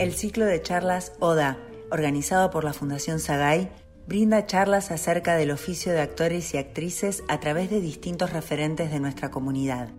[0.00, 1.58] el ciclo de charlas ODA,
[1.90, 3.70] organizado por la Fundación Sagay,
[4.06, 8.98] brinda charlas acerca del oficio de actores y actrices a través de distintos referentes de
[8.98, 9.90] nuestra comunidad.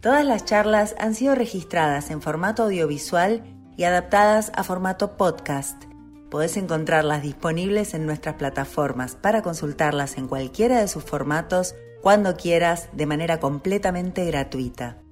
[0.00, 3.42] Todas las charlas han sido registradas en formato audiovisual
[3.76, 5.82] y adaptadas a formato podcast.
[6.30, 12.88] Podés encontrarlas disponibles en nuestras plataformas para consultarlas en cualquiera de sus formatos cuando quieras
[12.92, 15.03] de manera completamente gratuita.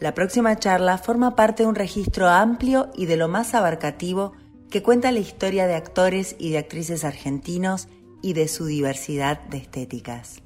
[0.00, 4.32] La próxima charla forma parte de un registro amplio y de lo más abarcativo
[4.70, 7.88] que cuenta la historia de actores y de actrices argentinos
[8.22, 10.40] y de su diversidad de estéticas.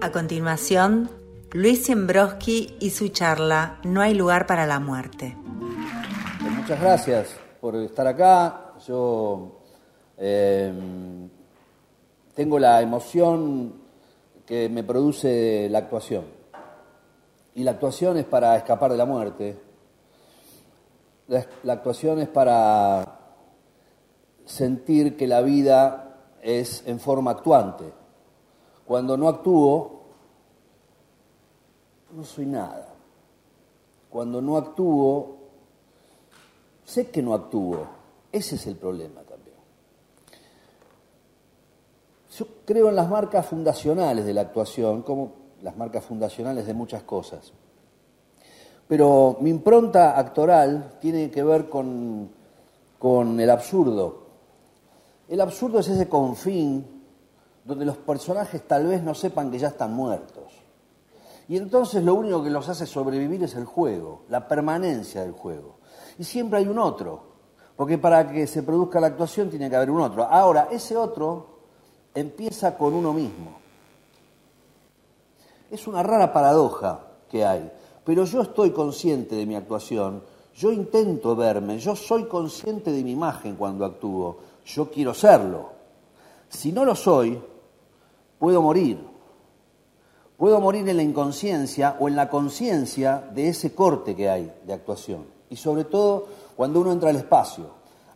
[0.00, 1.10] A continuación,
[1.52, 5.36] Luis Siembroski y su charla No hay lugar para la muerte.
[6.40, 7.28] Muchas gracias
[7.60, 8.72] por estar acá.
[8.86, 9.60] Yo
[10.16, 10.72] eh,
[12.40, 13.74] tengo la emoción
[14.46, 16.24] que me produce la actuación.
[17.54, 19.60] Y la actuación es para escapar de la muerte.
[21.28, 23.18] La, actuación es para
[24.46, 27.92] sentir que la vida es en forma actuante.
[28.86, 30.00] Cuando no actúo,
[32.10, 32.94] no soy nada.
[34.08, 35.36] Cuando no actúo,
[36.86, 37.86] sé que no actúo.
[38.32, 39.40] Ese es el problema también.
[42.40, 47.02] Yo creo en las marcas fundacionales de la actuación, como las marcas fundacionales de muchas
[47.02, 47.52] cosas.
[48.88, 52.30] Pero mi impronta actoral tiene que ver con,
[52.98, 54.22] con el absurdo.
[55.28, 57.02] El absurdo es ese confín
[57.62, 60.50] donde los personajes tal vez no sepan que ya están muertos.
[61.46, 65.76] Y entonces lo único que los hace sobrevivir es el juego, la permanencia del juego.
[66.18, 67.22] Y siempre hay un otro,
[67.76, 70.24] porque para que se produzca la actuación tiene que haber un otro.
[70.24, 71.49] Ahora, ese otro
[72.14, 73.58] empieza con uno mismo.
[75.70, 77.70] Es una rara paradoja que hay,
[78.04, 80.22] pero yo estoy consciente de mi actuación,
[80.54, 85.70] yo intento verme, yo soy consciente de mi imagen cuando actúo, yo quiero serlo.
[86.48, 87.40] Si no lo soy,
[88.38, 88.98] puedo morir.
[90.36, 94.72] Puedo morir en la inconsciencia o en la conciencia de ese corte que hay de
[94.72, 95.26] actuación.
[95.50, 96.26] Y sobre todo
[96.56, 97.66] cuando uno entra al espacio,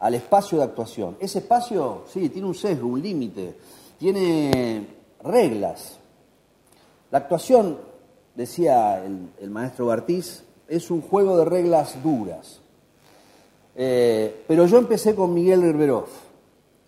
[0.01, 1.17] al espacio de actuación.
[1.21, 3.57] Ese espacio, sí, tiene un sesgo, un límite,
[3.99, 4.87] tiene
[5.23, 5.99] reglas.
[7.11, 7.79] La actuación,
[8.35, 12.61] decía el, maestro Bartiz, es un juego de reglas duras.
[13.77, 16.09] Eh, pero yo empecé con Miguel Herberov,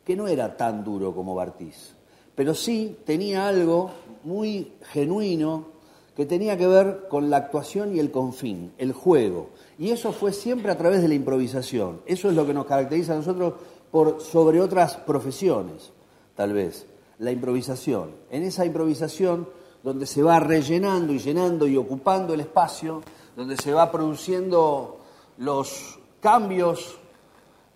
[0.05, 1.97] que no era tan duro como Bartiz
[2.37, 3.91] pero sí tenía algo
[4.23, 5.75] muy genuino
[6.15, 9.51] que tenía que ver con la actuación y el confín, el juego.
[9.79, 12.01] Y eso fue siempre a través de la improvisación.
[12.07, 13.55] Eso es lo que nos caracteriza a nosotros
[13.91, 15.93] por sobre otras profesiones,
[16.35, 16.87] tal vez,
[17.19, 18.15] la improvisación.
[18.31, 19.49] En esa improvisación
[19.83, 23.03] donde se va rellenando y llenando y ocupando el espacio,
[23.37, 24.99] donde se va produciendo
[25.39, 26.99] los cambios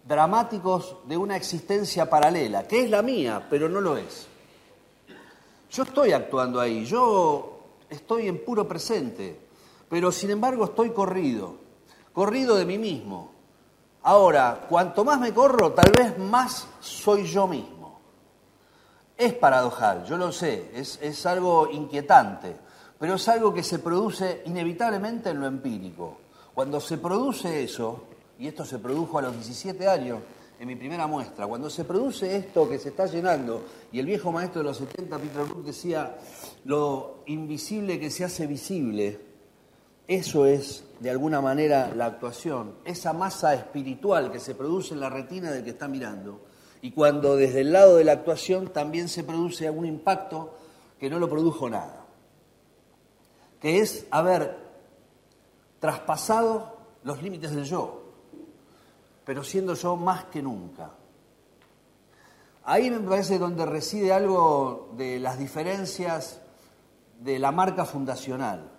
[0.07, 4.27] dramáticos de una existencia paralela, que es la mía, pero no lo es.
[5.71, 9.39] Yo estoy actuando ahí, yo estoy en puro presente,
[9.89, 11.55] pero sin embargo estoy corrido,
[12.13, 13.31] corrido de mí mismo.
[14.03, 17.80] Ahora, cuanto más me corro, tal vez más soy yo mismo.
[19.21, 22.57] Es paradojal, yo lo sé, es, es algo inquietante,
[22.99, 26.17] pero es algo que se produce inevitablemente en lo empírico.
[26.55, 28.05] Cuando se produce eso,
[28.39, 30.21] y esto se produjo a los 17 años,
[30.59, 34.33] en mi primera muestra, cuando se produce esto que se está llenando, y el viejo
[34.33, 36.17] maestro de los 70, Peter Brook, decía,
[36.65, 39.21] lo invisible que se hace visible,
[40.09, 45.11] eso es, de alguna manera, la actuación, esa masa espiritual que se produce en la
[45.11, 46.49] retina del que está mirando.
[46.83, 50.55] Y cuando desde el lado de la actuación también se produce algún impacto
[50.99, 52.07] que no lo produjo nada,
[53.61, 54.57] que es haber
[55.79, 58.03] traspasado los límites del yo,
[59.25, 60.91] pero siendo yo más que nunca.
[62.65, 66.41] Ahí me parece donde reside algo de las diferencias
[67.19, 68.71] de la marca fundacional.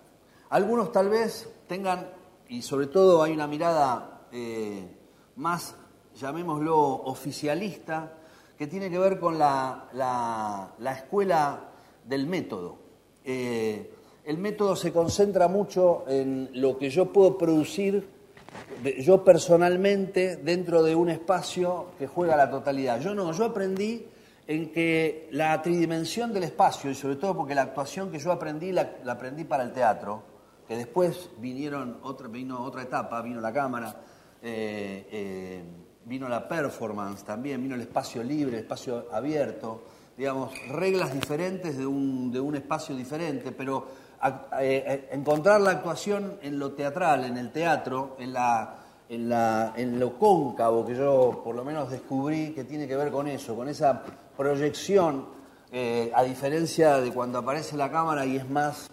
[0.50, 2.08] Algunos tal vez tengan,
[2.48, 4.96] y sobre todo hay una mirada eh,
[5.36, 5.74] más,
[6.16, 8.12] llamémoslo, oficialista,
[8.56, 11.68] que tiene que ver con la, la, escuela
[12.04, 12.78] del método.
[13.24, 13.90] Eh,
[14.24, 18.08] el método se concentra mucho en lo que yo puedo producir
[19.00, 23.00] yo personalmente dentro de un espacio que juega la totalidad.
[23.00, 24.06] Yo no, yo aprendí
[24.46, 28.72] en que la tridimensión del espacio, y sobre todo porque la actuación que yo aprendí,
[28.72, 30.22] la, aprendí para el teatro,
[30.66, 33.96] que después vinieron otra, vino otra etapa, vino la cámara,
[34.42, 35.62] eh, eh,
[36.04, 39.82] vino la performance también, vino el espacio libre, el espacio abierto,
[40.16, 43.86] digamos, reglas diferentes de un, de un espacio diferente, pero
[44.60, 48.78] eh, encontrar la actuación en lo teatral, en el teatro, en, la,
[49.08, 53.10] en, la, en lo cóncavo que yo por lo menos descubrí que tiene que ver
[53.10, 54.02] con eso, con esa
[54.36, 55.42] proyección,
[56.14, 58.90] a diferencia de cuando aparece la cámara y es más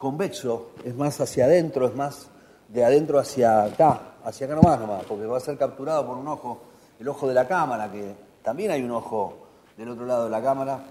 [0.00, 2.30] convexo, es más hacia adentro, es más
[2.68, 6.28] de adentro hacia acá, hacia acá nomás nomás, porque va a ser capturado por un
[6.28, 6.62] ojo,
[6.98, 9.46] el ojo de la cámara, que también hay un ojo
[9.76, 10.84] del otro lado de la cámara,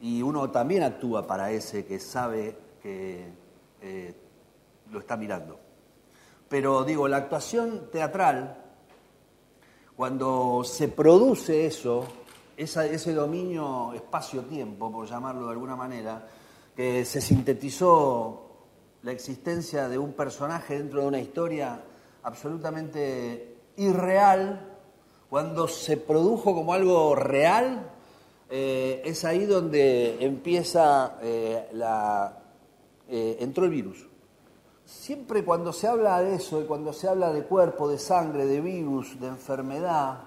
[0.00, 3.28] y uno también actúa para ese que sabe que
[3.80, 4.14] eh,
[4.90, 5.58] lo está mirando.
[6.48, 8.56] Pero digo, la actuación teatral,
[9.96, 12.06] cuando se produce eso,
[12.56, 16.26] ese dominio espacio-tiempo, por llamarlo de alguna manera,
[16.76, 18.50] que se sintetizó
[19.02, 21.82] la existencia de un personaje dentro de una historia
[22.22, 24.68] absolutamente irreal,
[25.28, 27.90] cuando se produjo como algo real,
[28.50, 32.38] eh, es ahí donde empieza eh, la...
[33.08, 34.06] Eh, entró el virus.
[34.84, 38.60] Siempre cuando se habla de eso, y cuando se habla de cuerpo, de sangre, de
[38.60, 40.24] virus, de enfermedad,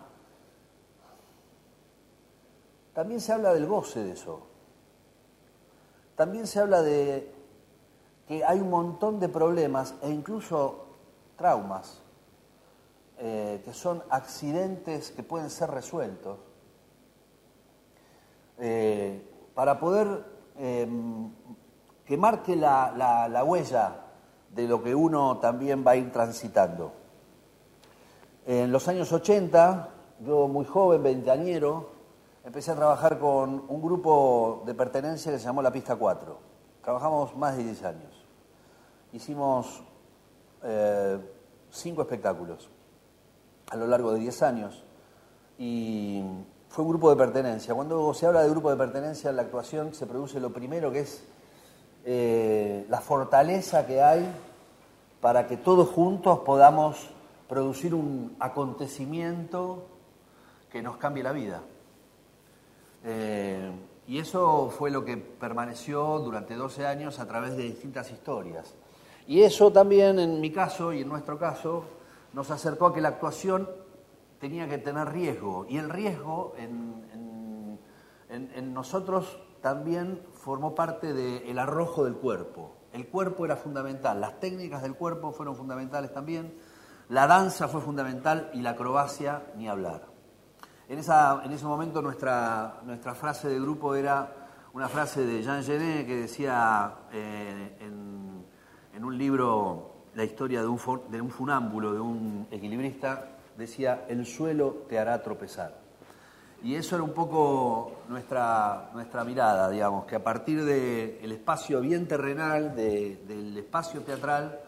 [2.93, 4.39] también se habla del goce de eso.
[6.15, 7.31] También se habla de
[8.27, 10.84] que hay un montón de problemas e incluso
[11.35, 12.01] traumas,
[13.17, 16.37] eh, que son accidentes que pueden ser resueltos,
[18.57, 19.21] eh,
[19.53, 20.25] para poder
[20.57, 21.29] em,
[22.05, 22.93] que marque la,
[23.29, 24.01] la, huella
[24.49, 26.93] de lo que uno también va a ir transitando.
[28.45, 29.89] En los años 80,
[30.19, 31.89] yo muy joven, veinteañero,
[32.43, 36.37] empecé a trabajar con un grupo de pertenencia que se llamó La Pista 4.
[36.83, 38.25] Trabajamos más de 10 años.
[39.11, 39.83] Hicimos
[40.65, 41.19] eh,
[41.69, 42.69] cinco espectáculos
[43.69, 44.83] a lo largo de 10 años
[45.57, 46.23] y
[46.69, 47.73] fue grupo de pertenencia.
[47.73, 51.01] Cuando se habla de grupo de pertenencia en la actuación se produce lo primero que
[51.01, 51.23] es
[52.03, 54.27] eh, la fortaleza que hay
[55.21, 57.09] para que todos juntos podamos
[57.47, 59.85] producir un acontecimiento
[60.71, 61.61] que nos cambie la vida.
[63.03, 63.71] Eh,
[64.07, 68.75] y eso fue lo que permaneció durante 12 años a través de distintas historias.
[69.27, 71.85] Y eso también, en mi caso y en nuestro caso,
[72.33, 73.69] nos acercó a que la actuación
[74.39, 75.65] tenía que tener riesgo.
[75.67, 76.95] Y el riesgo en,
[78.73, 82.75] nosotros también formó parte del arrojo del cuerpo.
[82.91, 86.53] El cuerpo era fundamental, las técnicas del cuerpo fueron fundamentales también,
[87.09, 90.07] la danza fue fundamental y la acrobacia ni hablar.
[90.87, 95.63] En, esa, en ese momento nuestra, nuestra frase de grupo era una frase de Jean
[95.63, 98.14] Genet que decía eh, en,
[98.95, 104.25] en, un libro la historia de un, de un funámbulo, de un equilibrista, decía, el
[104.25, 105.85] suelo te hará tropezar.
[106.63, 112.07] Y eso era un poco nuestra, nuestra mirada, digamos, que a partir del espacio bien
[112.07, 114.59] terrenal, del espacio teatral,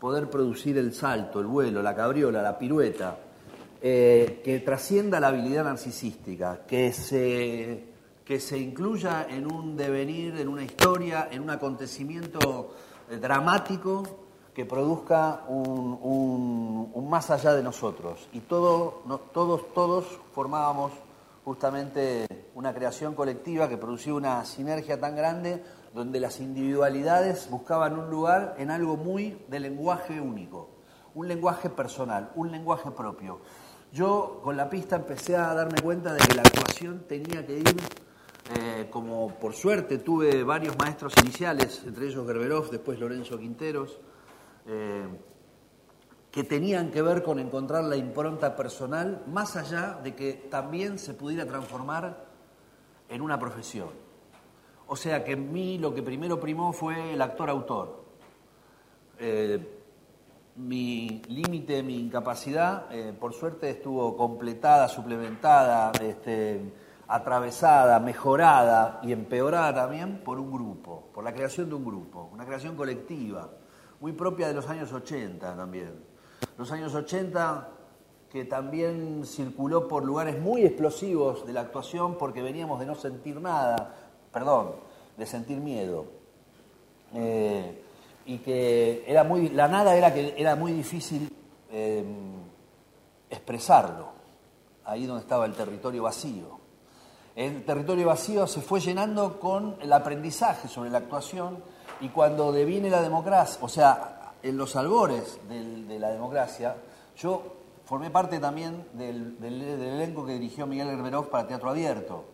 [0.00, 3.16] poder producir el salto, el vuelo, la cabriola, la pirueta,
[3.80, 7.84] eh, que trascienda la habilidad narcisística, que se,
[8.24, 12.74] que se incluya en un devenir, en una historia, en un acontecimiento
[13.20, 14.02] dramático
[14.54, 18.28] que produzca un, más allá de nosotros.
[18.32, 19.02] Y todo,
[19.32, 20.92] todos, todos formábamos
[21.44, 25.62] justamente una creación colectiva que producía una sinergia tan grande
[25.92, 30.70] donde las individualidades buscaban un lugar en algo muy de lenguaje único,
[31.14, 33.40] un lenguaje personal, un lenguaje propio.
[33.92, 37.76] Yo con la pista empecé a darme cuenta de que la actuación tenía que ir,
[38.52, 43.98] eh, como por suerte tuve varios maestros iniciales, entre ellos Gerberov, después Lorenzo Quinteros,
[44.66, 45.06] eh,
[46.30, 51.14] que tenían que ver con encontrar la impronta personal, más allá de que también se
[51.14, 52.26] pudiera transformar
[53.08, 53.88] en una profesión.
[54.88, 58.04] O sea que en mí lo que primero primó fue el actor-autor.
[59.20, 59.80] Eh,
[60.56, 66.60] mi límite, mi incapacidad, por suerte estuvo completada, suplementada, este,
[67.08, 72.44] atravesada, mejorada y empeorada también por un grupo, por la creación de un grupo, una
[72.44, 73.50] creación colectiva,
[74.00, 75.92] muy propia de los años 80 también.
[76.56, 77.68] Los años 80
[78.34, 83.40] que también circuló por lugares muy explosivos de la actuación porque veníamos de no sentir
[83.40, 83.94] nada,
[84.32, 84.72] perdón,
[85.16, 86.06] de sentir miedo.
[87.14, 87.80] Eh,
[88.26, 91.32] y que era muy, la nada era que era muy difícil
[91.70, 92.42] em,
[93.30, 94.08] expresarlo,
[94.84, 96.63] ahí donde estaba el territorio vacío.
[97.36, 101.62] El territorio vacío se fue llenando con el aprendizaje sobre la actuación
[102.00, 106.76] y cuando deviene la democracia, o sea, en los albores de la democracia,
[107.16, 107.42] yo
[107.84, 112.24] formé parte también del, elenco que dirigió Miguel Herberov para Teatro Abierto.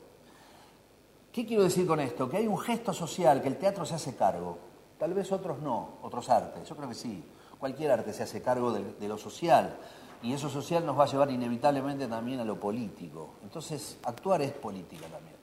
[1.33, 2.29] ¿Qué quiero decir con esto?
[2.29, 4.59] Que hay un gesto social que el teatro se hace cargo.
[4.99, 6.69] Tal vez otros no, otros artes.
[6.69, 7.25] Yo creo que sí.
[7.59, 9.77] Cualquier arte se hace cargo de, lo social.
[10.23, 13.35] Y eso social nos va a llevar inevitablemente también a lo político.
[13.43, 15.37] Entonces, actuar es política también.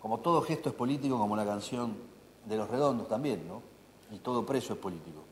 [0.00, 1.96] Como todo gesto es político, como la canción
[2.44, 3.62] de los redondos también, ¿no?
[4.12, 5.24] Y todo preso es político.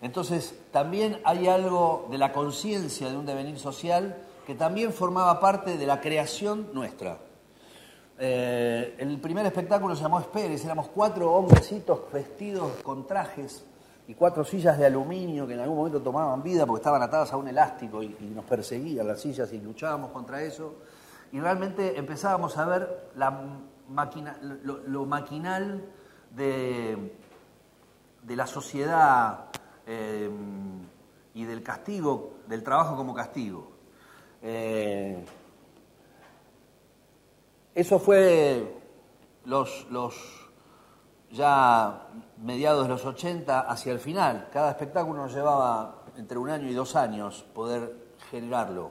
[0.00, 4.16] Entonces, también hay algo de la conciencia de un devenir social
[4.46, 7.18] que también formaba parte de la creación nuestra.
[8.18, 13.64] Eh, el primer espectáculo se llamó Esperes, éramos cuatro hombrecitos vestidos con trajes
[14.10, 17.36] y cuatro sillas de aluminio que en algún momento tomaban vida porque estaban atadas a
[17.36, 20.74] un elástico y, nos perseguían las sillas y luchábamos contra eso.
[21.30, 23.40] Y realmente empezábamos a ver la
[23.88, 25.84] máquina, lo, maquinal
[26.34, 27.14] de,
[28.24, 29.44] de, la sociedad
[29.86, 30.28] eh,
[31.34, 33.70] y del castigo, del trabajo como castigo.
[34.42, 35.24] Eh,
[37.76, 38.74] eso fue
[39.44, 40.39] los, los
[41.30, 42.08] ya
[42.38, 44.48] mediados de los 80 hacia el final.
[44.52, 47.94] Cada espectáculo nos llevaba entre un año y dos años poder
[48.30, 48.90] generarlo.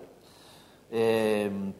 [0.91, 1.73] Eh,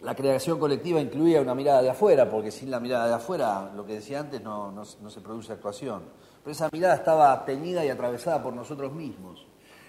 [0.00, 3.84] la creación colectiva incluía una mirada de afuera, porque sin la mirada de afuera, lo
[3.84, 6.04] que decía antes, no, no, se produce actuación.
[6.42, 9.46] Pero esa mirada estaba teñida y atravesada por nosotros mismos.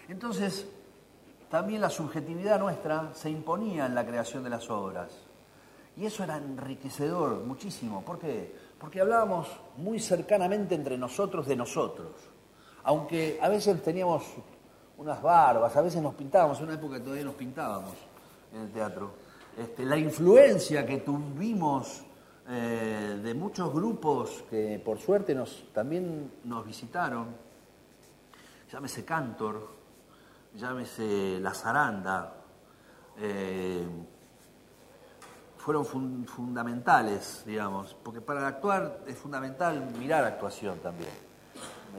[0.10, 0.68] Entonces,
[1.50, 5.12] también la subjetividad nuestra se imponía en la creación de las obras.
[5.96, 8.04] Y eso era enriquecedor muchísimo.
[8.04, 8.54] ¿Por qué?
[8.82, 9.48] Porque hablábamos
[9.78, 12.14] muy cercanamente entre nosotros de nosotros.
[12.84, 14.24] Aunque a veces teníamos
[14.98, 17.94] unas barbas, a veces nos pintábamos, en una época todavía nos pintábamos
[18.52, 19.12] en el teatro.
[19.56, 22.02] Este, la influencia que tuvimos
[22.50, 27.28] eh, de muchos grupos que por suerte nos, también nos visitaron,
[28.72, 29.70] llámese Cantor,
[30.56, 32.34] llámese La Zaranda,
[33.20, 33.86] eh,
[35.62, 41.12] fueron fundamentales, digamos, porque para actuar es fundamental mirar actuación también.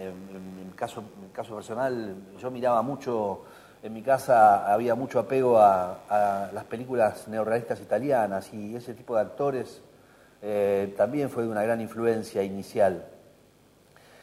[0.00, 3.42] En, caso, caso personal, yo miraba mucho,
[3.80, 9.20] en mi casa había mucho apego a, las películas neorrealistas italianas y ese tipo de
[9.20, 9.80] actores
[10.42, 13.06] eh, también fue de una gran influencia inicial.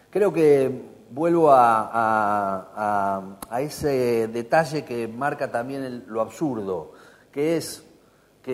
[0.09, 0.69] Creo que
[1.11, 6.91] vuelvo a, ese detalle que marca también lo absurdo,
[7.31, 7.85] que es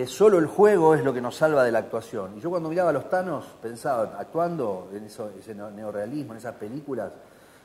[0.04, 2.36] solo el juego es lo que nos salva de la actuación.
[2.36, 7.12] Y yo cuando miraba a los Thanos, pensaba, actuando en ese neorealismo, en esas películas,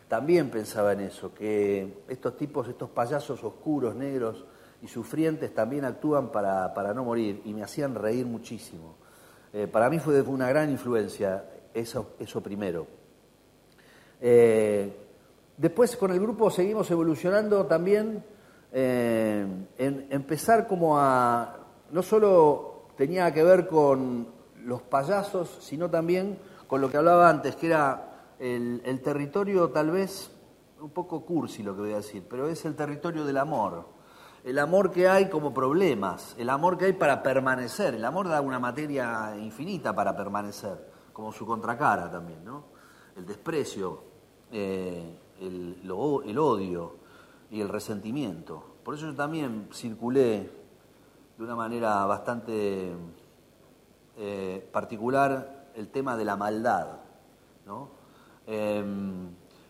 [0.07, 4.45] también pensaba en eso, que estos tipos, estos payasos oscuros, negros
[4.81, 8.95] y sufrientes también actúan para, no morir y me hacían reír muchísimo.
[9.53, 12.88] Eh, para mí fue una gran influencia eso, eso primero.
[14.19, 14.93] Eh,
[15.57, 18.23] después con el grupo seguimos evolucionando también
[18.73, 19.45] eh,
[19.77, 21.61] en empezar como a
[21.91, 24.27] no solo tenía que ver con
[24.63, 30.31] los payasos, sino también con lo que hablaba antes, que era el, territorio tal vez
[30.79, 33.86] un poco cursi lo que voy a decir, pero es el territorio del amor.
[34.43, 37.93] El amor que hay como problemas, el amor que hay para permanecer.
[37.93, 42.63] El amor da una materia infinita para permanecer, como su contracara también, ¿no?
[43.15, 44.01] El desprecio,
[44.51, 46.95] eh, el, el odio
[47.51, 48.63] y el resentimiento.
[48.83, 50.61] Por eso yo también circulé
[51.41, 52.93] de una manera bastante
[54.15, 57.00] eh, particular el tema de la maldad.
[58.45, 59.27] Em,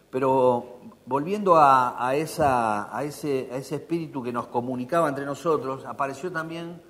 [0.10, 6.30] pero volviendo a, esa, a, ese, a, ese, espíritu que nos comunicaba entre nosotros, apareció
[6.30, 6.82] también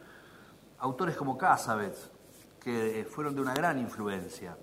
[0.79, 2.09] autores como Casabets,
[2.59, 4.57] que fueron de una gran influencia.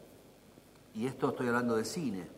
[0.95, 2.29] Y esto estoy hablando de cine.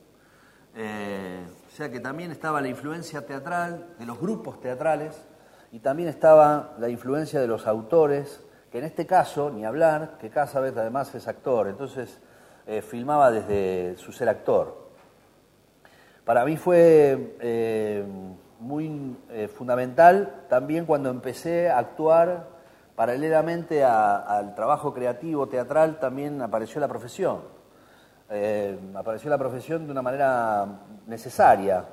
[0.74, 5.24] Eh, o sea que también estaba la influencia teatral, de los grupos teatrales,
[5.72, 10.30] y también estaba la influencia de los autores, que en este caso, ni hablar, que
[10.30, 12.20] Casabet además es actor, entonces
[12.66, 14.90] eh, filmaba desde su ser actor.
[16.24, 18.04] Para mí fue eh,
[18.58, 22.48] muy eh, fundamental también cuando empecé a actuar
[22.94, 27.40] paralelamente al trabajo creativo teatral, también apareció la profesión.
[28.94, 30.66] apareció la profesión de una manera
[31.06, 31.86] necesaria.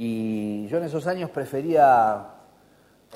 [0.00, 2.24] Y yo en esos años prefería,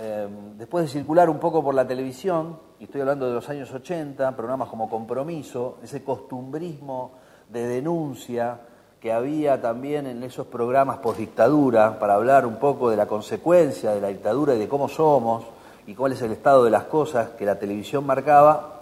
[0.00, 0.26] eh,
[0.58, 4.34] después de circular un poco por la televisión, y estoy hablando de los años 80,
[4.34, 7.12] programas como Compromiso, ese costumbrismo
[7.48, 8.58] de denuncia
[9.00, 14.00] que había también en esos programas post-dictadura, para hablar un poco de la consecuencia de
[14.00, 15.44] la dictadura y de cómo somos
[15.86, 18.80] y cuál es el estado de las cosas que la televisión marcaba,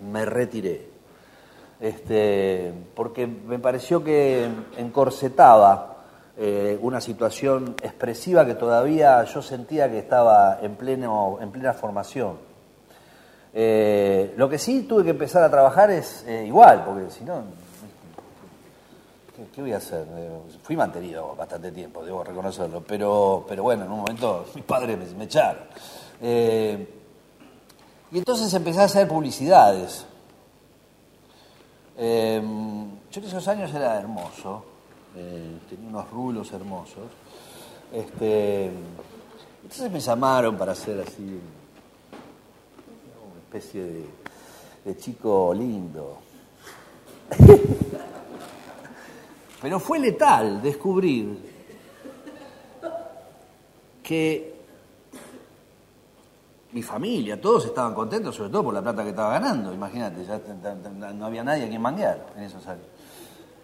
[0.00, 0.88] me retiré.
[1.78, 5.95] Este, porque me pareció que encorsetaba
[6.38, 12.36] eh, una situación expresiva que todavía yo sentía que estaba en, pleno, en plena formación.
[13.54, 17.42] Eh, lo que sí tuve que empezar a trabajar es eh, igual, porque si no,
[19.54, 20.06] ¿qué, voy a hacer?
[20.62, 25.24] Fui mantenido bastante tiempo, debo reconocerlo, pero, pero bueno, en un momento mis padres me,
[25.24, 25.62] echaron.
[26.20, 30.04] y entonces empecé a hacer publicidades.
[31.96, 34.75] yo en esos años era hermoso,
[35.68, 37.10] tenía unos rulos hermosos.
[37.92, 38.70] Este,
[39.62, 41.40] entonces me llamaron para hacer así una
[43.40, 44.04] especie de,
[44.84, 46.18] de chico lindo.
[49.62, 51.56] Pero fue letal descubrir
[54.02, 54.54] que
[56.72, 60.38] mi familia, todos estaban contentos, sobre todo por la plata que estaba ganando, imagínate, ya
[61.14, 62.84] no había nadie a quien manguear en esos años.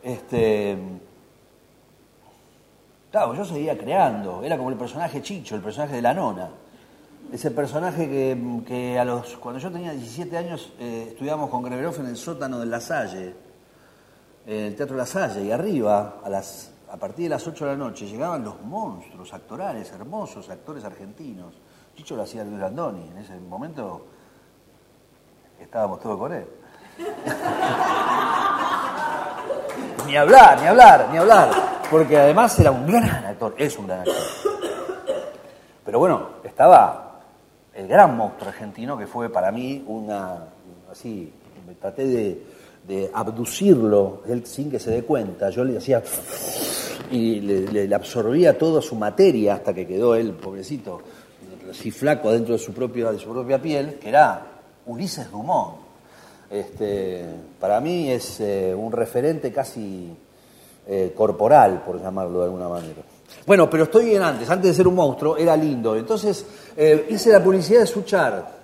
[0.03, 0.79] Este,
[3.13, 6.49] Claro, yo seguía creando, era como el personaje Chicho, el personaje de la nona.
[7.31, 8.09] Ese personaje
[8.67, 12.59] que, a los, cuando yo tenía 17 años eh, estudiamos con Greberov en el sótano
[12.59, 13.35] de La Salle,
[14.47, 18.07] en el Teatro La Salle, y arriba, a, partir de las 8 de la noche,
[18.07, 21.53] llegaban los monstruos actorales, hermosos actores argentinos.
[21.95, 24.07] Chicho lo hacía Luis Andoni, en ese momento
[25.61, 26.47] estábamos todos con él.
[30.07, 34.01] ni hablar, ni hablar, ni hablar porque además era un gran actor, es un gran
[34.01, 34.17] actor.
[35.85, 37.21] Pero bueno, estaba
[37.75, 40.39] el gran monstruo argentino que fue para mí una,
[40.91, 41.31] así,
[41.79, 46.03] traté de, abducirlo él sin que se dé cuenta, yo le hacía
[47.11, 51.03] y le, absorbía toda su materia hasta que quedó él, pobrecito,
[51.71, 54.47] así flaco dentro de su, propia, de su propia piel, que era
[54.87, 55.77] Ulises Dumont.
[56.51, 57.27] Este,
[57.61, 60.17] para mí es eh, un referente casi
[60.87, 63.03] eh, corporal, por llamarlo de alguna manera.
[63.47, 65.97] Bueno, pero estoy bien antes, antes de ser un monstruo, era lindo.
[65.97, 66.45] Entonces
[66.77, 68.63] eh, hice la publicidad de Suchar,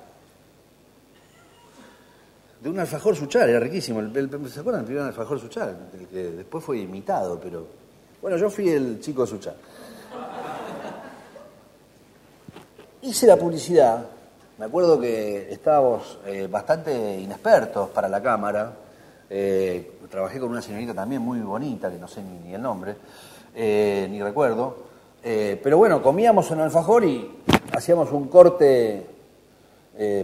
[2.60, 4.00] de un alfajor Suchar, era riquísimo.
[4.48, 5.74] ¿Se acuerdan del primer alfajor Suchar?
[5.98, 7.66] El que después fue imitado, pero.
[8.20, 9.54] Bueno, yo fui el chico de Suchar.
[13.02, 14.04] Hice la publicidad,
[14.58, 18.72] me acuerdo que estábamos eh, bastante inexpertos para la cámara
[19.30, 22.96] eh, trabajé con una señorita también muy bonita, que no sé ni, el nombre,
[23.54, 24.88] eh, ni recuerdo.
[25.22, 27.30] Eh, pero bueno, comíamos el alfajor y
[27.72, 29.06] hacíamos un corte,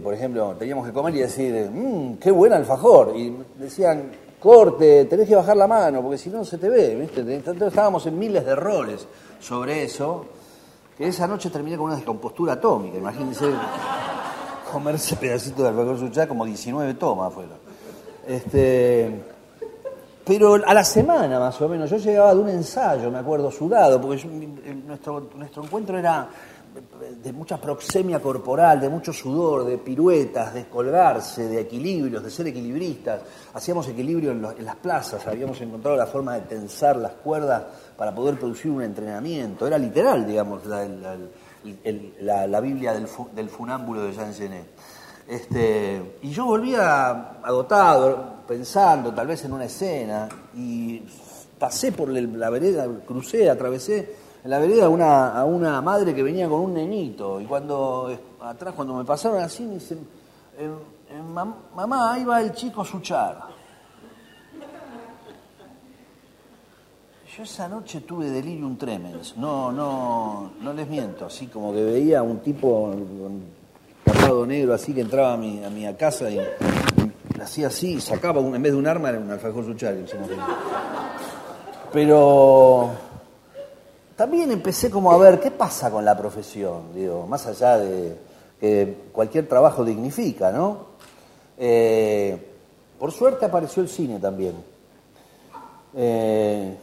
[0.01, 3.13] por ejemplo, teníamos que comer y decir, mmm, qué buen alfajor.
[3.15, 7.21] Y decían, corte, tenés que bajar la mano, porque si no se te ve, ¿viste?
[7.21, 9.07] Entonces estábamos en miles de roles
[9.39, 10.25] sobre eso,
[10.97, 13.45] que esa noche terminé con una descompostura atómica, imagínense
[14.71, 17.64] comerse pedacito de alfajor suchá como 19 tomas fueron.
[18.27, 19.23] Este,
[20.25, 24.01] pero a la semana más o menos, yo llegaba de un ensayo, me acuerdo, sudado,
[24.01, 24.25] porque
[24.85, 26.27] nuestro, nuestro encuentro era
[27.23, 32.47] de mucha proxemia corporal, de mucho sudor, de piruetas, de colgarse, de equilibrios, de ser
[32.47, 33.21] equilibristas.
[33.53, 37.63] Hacíamos equilibrio en, las plazas, habíamos encontrado la forma de tensar las cuerdas
[37.95, 39.65] para poder producir un entrenamiento.
[39.67, 40.85] Era literal, digamos, la,
[42.47, 44.65] la, Biblia del, del, funámbulo de Jean Genet.
[45.27, 51.01] Este, y yo volvía agotado, pensando tal vez en una escena, y
[51.57, 56.21] pasé por la vereda, crucé, atravesé en la vereda a una, a una madre que
[56.21, 60.07] venía con un nenito, y cuando atrás, cuando me pasaron así, me dicen,
[60.59, 60.69] eh,
[61.09, 63.55] eh, mamá, ahí va el chico Suchar.
[67.35, 72.19] Yo esa noche tuve delirium tremens, no, no, no les miento, así como que veía
[72.19, 72.93] a un tipo
[74.45, 76.39] negro así que entraba a mi, a mi casa y,
[77.41, 80.05] hacía así, sacaba en vez de un arma era un alfajor suchario.
[81.93, 82.89] Pero
[84.15, 88.17] también empecé como a ver qué pasa con la profesión, digo, más allá de
[88.59, 90.95] que cualquier trabajo dignifica, ¿no?
[91.57, 92.37] Eh,
[92.97, 94.55] por suerte apareció el cine también.
[95.95, 96.75] Eh,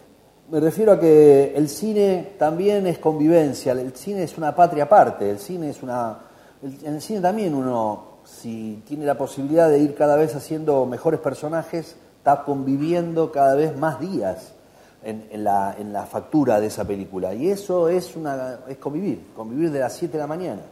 [0.50, 5.28] me refiero a que el cine también es convivencia, el cine es una patria aparte,
[5.28, 6.18] el cine es una
[6.62, 11.20] en el cine también uno, si tiene la posibilidad de ir cada vez haciendo mejores
[11.20, 14.52] personajes, está conviviendo cada vez más días
[15.02, 17.34] en, la, factura de esa película.
[17.34, 20.62] Y eso es, una, es convivir, convivir de las 7 de la mañana.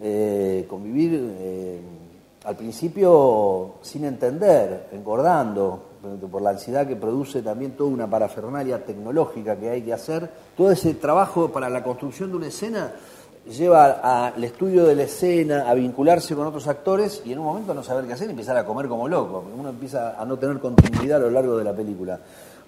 [0.00, 1.80] Eh, convivir eh,
[2.44, 5.94] al principio sin entender, engordando,
[6.30, 10.28] por la ansiedad que produce también toda una parafernalia tecnológica que hay que hacer.
[10.56, 12.92] Todo ese trabajo para la construcción de una escena
[13.46, 17.74] lleva al estudio de la escena, a vincularse con otros actores y en un momento
[17.74, 19.44] no saber qué hacer y empezar a comer como loco.
[19.56, 22.18] Uno empieza a no tener continuidad a lo largo de la película,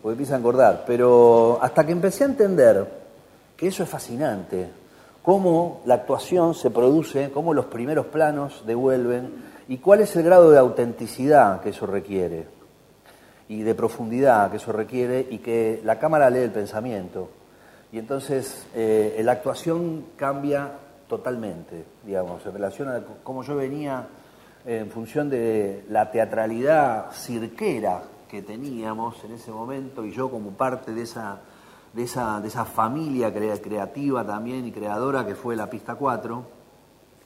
[0.03, 0.85] porque empieza a engordar.
[0.87, 2.87] Pero hasta que empecé a entender
[3.57, 4.69] que eso es fascinante,
[5.23, 10.51] cómo la actuación se produce, cómo los primeros planos devuelven ¿Y cuál es el grado
[10.53, 12.47] de autenticidad que eso requiere?
[13.49, 17.29] Y de profundidad que eso requiere y que la cámara lee el pensamiento.
[17.93, 20.73] Y entonces eh, la actuación cambia
[21.09, 24.09] totalmente, digamos, en relación a cómo yo venía
[24.65, 30.93] en función de la teatralidad cirquera que teníamos en ese momento y yo como parte
[30.93, 31.39] de esa,
[31.93, 36.57] de esa, de esa familia creativa también y creadora que fue la Pista 4,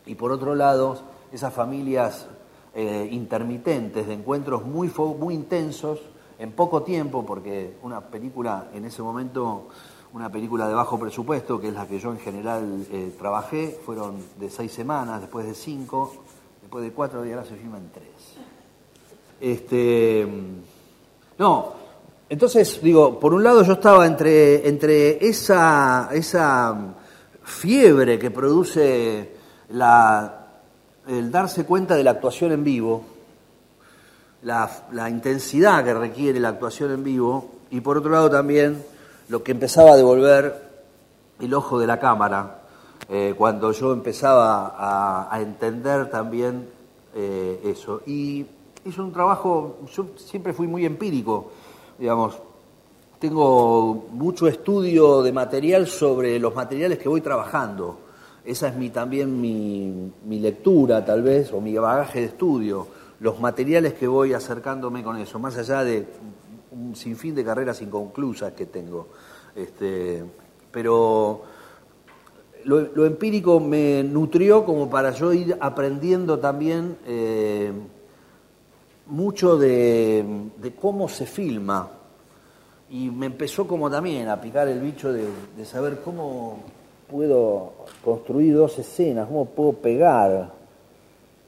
[0.06, 0.98] y por otro lado,
[1.32, 2.26] esas familias
[2.74, 6.00] eh, intermitentes de encuentros muy, muy intensos
[6.38, 9.68] en poco tiempo, porque una película en ese momento,
[10.12, 14.16] una película de bajo presupuesto, que es la que yo en general eh, trabajé, fueron
[14.38, 16.24] de seis semanas, después de cinco,
[16.60, 18.06] después de cuatro días se filma en tres.
[19.40, 20.26] Este,
[21.38, 21.72] no,
[22.28, 26.94] entonces digo, por un lado yo estaba entre, entre esa, esa
[27.42, 29.34] fiebre que produce
[29.70, 30.46] la,
[31.08, 33.04] el darse cuenta de la actuación en vivo,
[34.42, 38.82] la, intensidad que requiere la actuación en vivo y por otro lado también
[39.30, 40.70] lo que empezaba a devolver
[41.38, 42.62] el ojo de la cámara
[43.08, 44.74] eh, cuando yo empezaba
[45.32, 46.68] a, entender también
[47.14, 48.02] eh, eso.
[48.06, 48.44] Y
[48.84, 51.52] hizo un trabajo, yo siempre fui muy empírico,
[51.98, 52.38] digamos,
[53.20, 57.98] tengo mucho estudio de material sobre los materiales que voy trabajando.
[58.44, 62.86] Esa es mi, también mi, lectura, tal vez, o mi bagaje de estudio,
[63.20, 66.06] los materiales que voy acercándome con eso, más allá de
[66.72, 69.08] un sinfín de carreras inconclusas que tengo.
[69.54, 70.24] Este,
[70.70, 71.42] pero
[72.64, 77.72] lo, empírico me nutrió como para yo ir aprendiendo también eh,
[79.06, 81.90] mucho de, cómo se filma.
[82.90, 86.58] Y me empezó como también a picar el bicho de saber cómo
[87.10, 87.72] puedo
[88.04, 90.52] construir dos escenas, cómo puedo pegar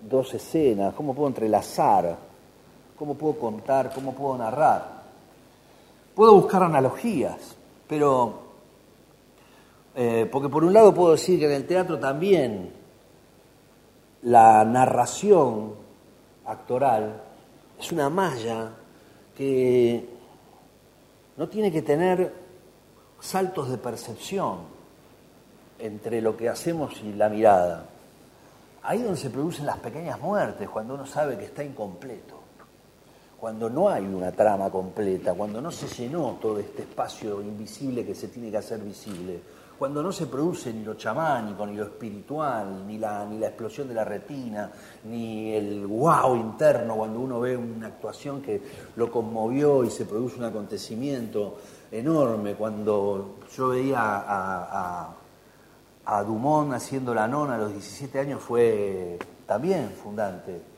[0.00, 2.16] dos escenas, cómo puedo entrelazar,
[2.98, 5.01] cómo puedo contar, cómo puedo narrar.
[6.14, 7.56] Puedo buscar analogías,
[7.88, 8.42] pero,
[9.94, 12.70] eh, porque por un lado puedo decir que en el teatro también
[14.22, 15.74] la narración
[16.44, 17.22] actoral
[17.78, 18.72] es una malla
[19.36, 20.06] que
[21.36, 22.32] no tiene que tener
[23.18, 24.58] saltos de percepción
[25.78, 27.86] entre lo que hacemos y la mirada.
[28.82, 32.41] Ahí donde se producen las pequeñas muertes, cuando uno sabe que está incompleto,
[33.42, 38.14] cuando no hay una trama completa, cuando no se llenó todo este espacio invisible que
[38.14, 39.40] se tiene que hacer visible,
[39.76, 43.88] cuando no se produce ni lo chamánico, ni lo espiritual, ni la, ni la explosión
[43.88, 44.70] de la retina,
[45.06, 48.62] ni el wow interno cuando uno ve una actuación que
[48.94, 51.58] lo conmovió y se produce un acontecimiento
[51.90, 55.16] enorme, cuando yo veía a
[56.04, 60.71] a Dumont haciendo la nona a los 17 años fue también fundante.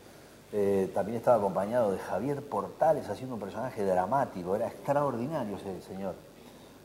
[0.57, 6.15] Eh, también estaba acompañado de Javier Portales haciendo un personaje dramático, era extraordinario ese señor.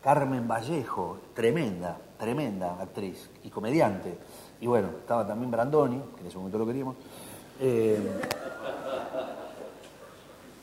[0.01, 4.17] Carmen Vallejo, tremenda, tremenda actriz y comediante.
[4.60, 6.95] Y bueno, estaba también Brandoni, que en ese momento lo queríamos.
[7.60, 7.99] Eh,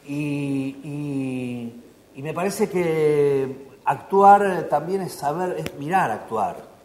[0.09, 1.73] y,
[2.12, 6.76] y me parece que actuar también es saber, es mirar actuar.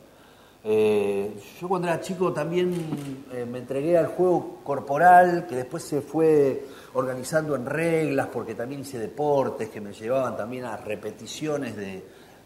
[0.64, 6.02] Eh, yo cuando era chico también eh, me entregué al juego corporal, que después se
[6.02, 12.04] fue organizando en reglas, porque también hice deportes que me llevaban también a repeticiones de,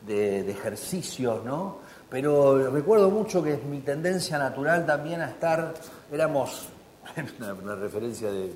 [0.08, 1.80] ejercicios, ¿no?
[2.10, 5.74] Pero recuerdo mucho que es mi tendencia natural también a estar,
[6.12, 6.68] éramos,
[7.40, 8.54] una, referencia de,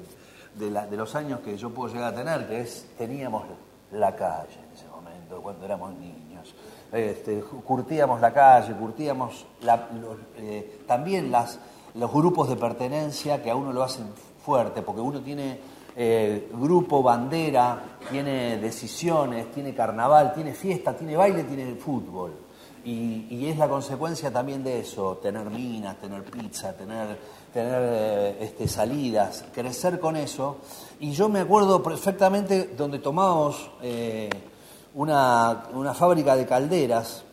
[0.55, 3.45] de los años que yo puedo llegar a tener, que es, teníamos
[3.91, 6.28] la calle en ese momento, cuando éramos niños
[6.91, 9.45] este, curtíamos la calle, curtíamos
[10.37, 14.07] eh, también los grupos de pertenencia que a uno lo hacen
[14.43, 15.59] fuerte, porque uno tiene
[15.95, 22.31] eh, grupo, bandera, tiene decisiones, tiene carnaval, tiene fiesta, tiene baile, tiene fútbol.
[22.85, 27.17] Y, es la consecuencia también de eso, tener minas, tener pizza, tener,
[27.53, 30.57] tener eh, este, salidas, crecer con eso.
[30.99, 33.69] Y yo me acuerdo perfectamente donde tomamos
[34.95, 37.23] una, fábrica de calderas,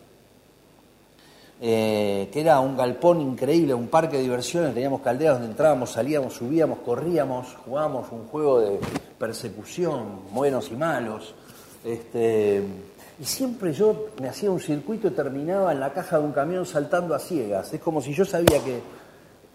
[1.60, 6.34] eh, que era un galpón increíble, un parque de diversiones, teníamos calderas donde entrábamos, salíamos,
[6.34, 8.78] subíamos, corríamos, jugábamos un juego de
[9.18, 11.34] persecución, buenos y malos.
[11.84, 12.62] Este,
[13.18, 16.66] y siempre yo me hacía un circuito y terminaba en la caja de un camión
[16.66, 17.72] saltando a ciegas.
[17.72, 18.80] Es como si yo sabía que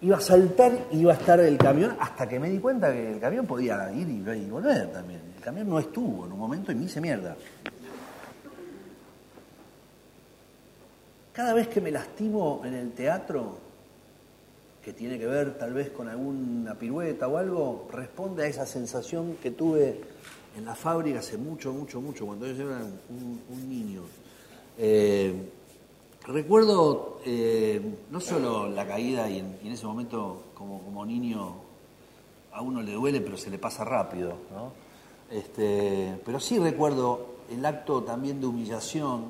[0.01, 3.13] iba a saltar y iba a estar el camión hasta que me di cuenta que
[3.13, 5.21] el camión podía ir y, volver también.
[5.37, 7.35] El camión no estuvo en un momento y me hice mierda.
[11.33, 13.57] Cada vez que me lastimo en el teatro,
[14.83, 19.37] que tiene que ver tal vez con alguna pirueta o algo, responde a esa sensación
[19.41, 20.01] que tuve
[20.57, 24.01] en la fábrica hace mucho, mucho, mucho, cuando yo era un, niño.
[24.77, 25.33] Eh,
[26.27, 31.53] recuerdo eh, no solo la caída y en, ese momento como, como, niño
[32.51, 34.73] a uno le duele pero se le pasa rápido, ¿no?
[35.31, 39.25] este, pero sí recuerdo el acto también de humillación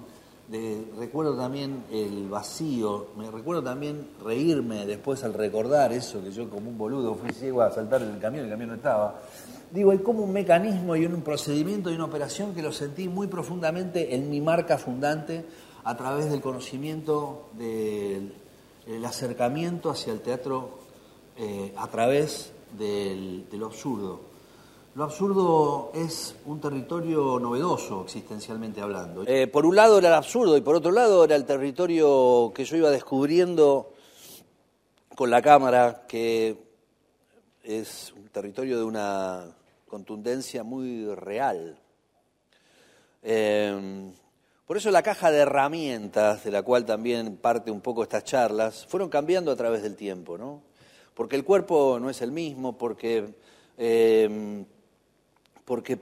[0.98, 6.70] recuerdo también el vacío, me recuerdo también reírme después al recordar eso, que yo como
[6.70, 9.22] un boludo fui ciego a saltar en el camión, el camión no estaba.
[9.72, 13.28] Digo, hay como un mecanismo y un procedimiento y una operación que lo sentí muy
[13.28, 15.46] profundamente en mi marca fundante
[15.84, 20.80] a través del conocimiento del acercamiento hacia el teatro
[21.38, 24.31] eh, a través de lo absurdo.
[24.94, 29.24] Lo absurdo es un territorio novedoso, existencialmente hablando.
[29.26, 32.66] Eh, por un lado era el absurdo y por otro lado era el territorio que
[32.66, 33.94] yo iba descubriendo
[35.16, 36.58] con la cámara, que
[37.64, 39.46] es un territorio de una
[39.88, 41.80] contundencia muy real.
[43.24, 44.12] Eh,
[44.66, 48.86] por eso la caja de herramientas, de la cual también parte un poco estas charlas,
[48.88, 50.64] fueron cambiando a través del tiempo, ¿no?
[51.14, 53.36] Porque el cuerpo no es el mismo, porque
[53.78, 54.66] eh,
[55.66, 56.00] porque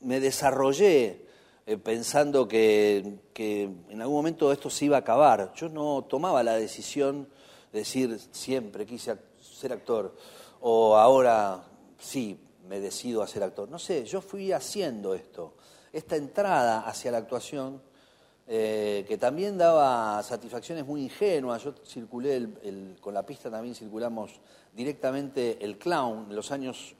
[0.00, 1.22] me desarrollé
[1.64, 5.52] eh, pensando que, en algún momento esto se iba a acabar.
[5.54, 7.28] Yo no tomaba la decisión
[7.72, 10.14] de decir siempre quise ser actor
[10.60, 11.64] o ahora
[11.98, 12.38] sí
[12.68, 13.68] me decido a ser actor.
[13.68, 15.54] No sé, yo fui haciendo esto,
[15.92, 17.80] esta entrada hacia la actuación.
[18.54, 21.62] Eh, que también daba satisfacciones muy ingenuas.
[21.62, 22.48] Yo circulé
[23.00, 24.32] con la pista, también circulamos
[24.74, 26.96] directamente el clown en los años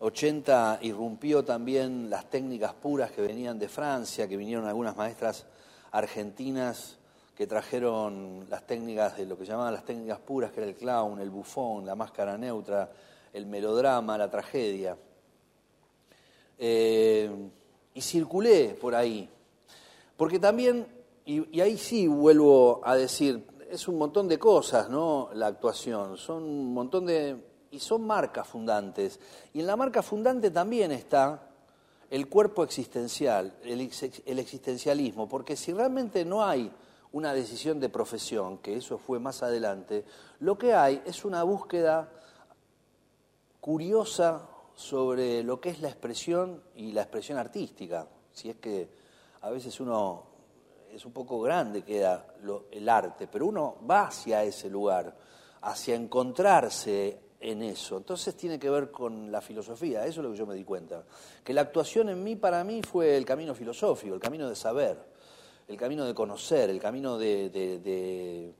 [0.00, 5.44] 80 irrumpió también las técnicas puras que venían de Francia, que vinieron algunas maestras
[5.92, 6.96] argentinas
[7.36, 11.20] que trajeron las técnicas de lo que llamaban las técnicas puras, que era el clown,
[11.20, 12.90] el bufón, la máscara neutra,
[13.32, 14.96] el melodrama, la tragedia.
[16.58, 17.30] Eh,
[17.92, 19.28] y circulé por ahí,
[20.16, 20.86] porque también,
[21.26, 25.28] y, y ahí sí vuelvo a decir, es un montón de cosas, ¿no?
[25.34, 29.20] La actuación, son un montón de y son marcas fundantes.
[29.52, 31.50] Y en la marca fundante también está
[32.10, 36.70] el cuerpo existencial, el, existencialismo, porque si realmente no hay
[37.12, 40.04] una decisión de profesión, que eso fue más adelante,
[40.40, 42.10] lo que hay es una búsqueda
[43.60, 48.08] curiosa sobre lo que es la expresión y la expresión artística.
[48.32, 48.88] Si es que
[49.42, 50.24] a veces uno
[50.90, 52.34] es un poco grande, queda
[52.72, 55.16] el arte, pero uno va hacia ese lugar,
[55.62, 57.96] hacia encontrarse en eso.
[57.96, 61.02] Entonces tiene que ver con la filosofía, eso es lo que yo me di cuenta.
[61.42, 64.98] Que la actuación en mí, para mí, fue el camino filosófico, el camino de saber,
[65.66, 68.52] el camino de conocer, el camino de,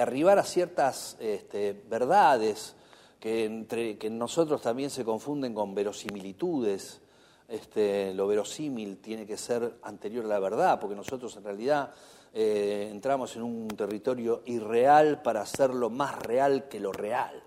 [0.00, 2.76] arribar a ciertas este, verdades
[3.18, 7.00] que, entre, que nosotros también se confunden con verosimilitudes.
[7.48, 11.90] Este, lo verosímil tiene que ser anterior a la verdad, porque nosotros en realidad
[12.34, 17.42] eh, entramos en un territorio irreal para hacerlo más real que lo real.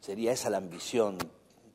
[0.00, 1.18] Sería esa la ambición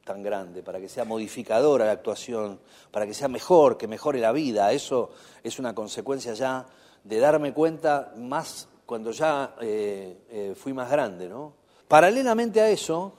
[0.04, 2.60] tan grande, para que sea modificadora la actuación,
[2.92, 4.72] para que sea mejor, que mejore la vida.
[4.72, 5.12] Eso
[5.44, 6.66] es una consecuencia ya
[7.04, 11.28] de darme cuenta más cuando ya eh, eh, fui más grande.
[11.28, 11.54] ¿no?
[11.88, 13.14] Paralelamente a eso,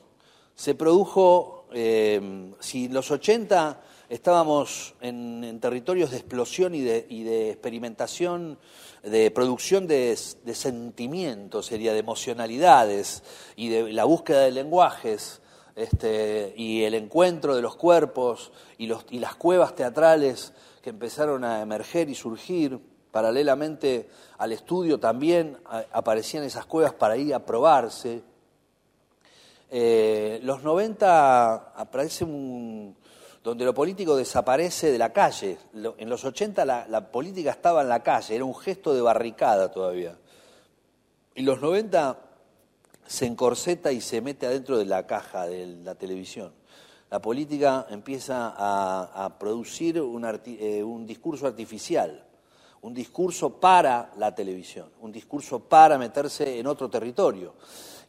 [0.55, 8.59] se produjo, eh, si los 80 estábamos en, territorios de explosión y de, experimentación,
[9.03, 13.23] de producción de, sentimientos, sería de emocionalidades
[13.57, 15.41] y de la búsqueda de lenguajes.
[15.75, 22.09] Este, y el encuentro de los cuerpos y, las cuevas teatrales que empezaron a emerger
[22.09, 25.59] y surgir paralelamente al estudio también
[25.93, 28.23] aparecían esas cuevas para ir a probarse.
[29.71, 32.97] Eh, los 90 aparece un,
[33.47, 35.57] donde lo político desaparece de la calle.
[35.73, 40.19] En los 80 la, política estaba en la calle, era un gesto de barricada todavía.
[41.33, 42.19] Y los 90
[43.07, 46.55] se encorseta y se mete adentro de la caja de la televisión.
[47.09, 52.27] La política empieza a, producir eh, un discurso artificial,
[52.83, 57.55] un discurso para la televisión, un discurso para meterse en otro territorio.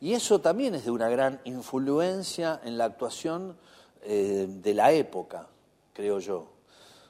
[0.01, 3.55] Y eso también es de una gran influencia en la actuación
[4.03, 5.47] eh, de la época,
[5.93, 6.47] creo yo.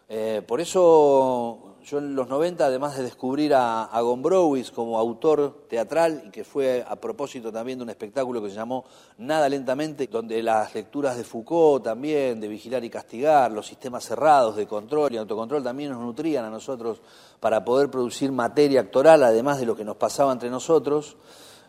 [0.10, 5.68] Eh, por eso yo en los 90, además de descubrir a, a Gombrowicz como autor
[5.70, 8.84] teatral, y que fue a propósito también de un espectáculo que se llamó
[9.18, 14.58] Nada Lentamente, donde las lecturas de Foucault también, de vigilar y castigar, los sistemas cerrados
[14.58, 17.02] de control y autocontrol también nos nutrían a nosotros
[17.40, 21.16] para poder producir materia actoral, además de lo que nos pasaba entre nosotros.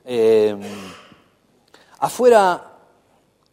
[0.05, 0.57] Eh,
[2.01, 2.78] Afuera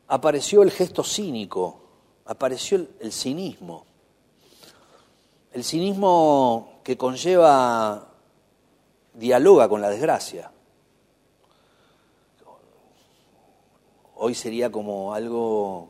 [0.08, 1.80] apareció el gesto cínico,
[2.26, 3.86] apareció el, cinismo.
[5.52, 8.08] El cinismo que conlleva,
[9.14, 10.52] dialoga con la desgracia.
[14.16, 15.90] Hoy sería como algo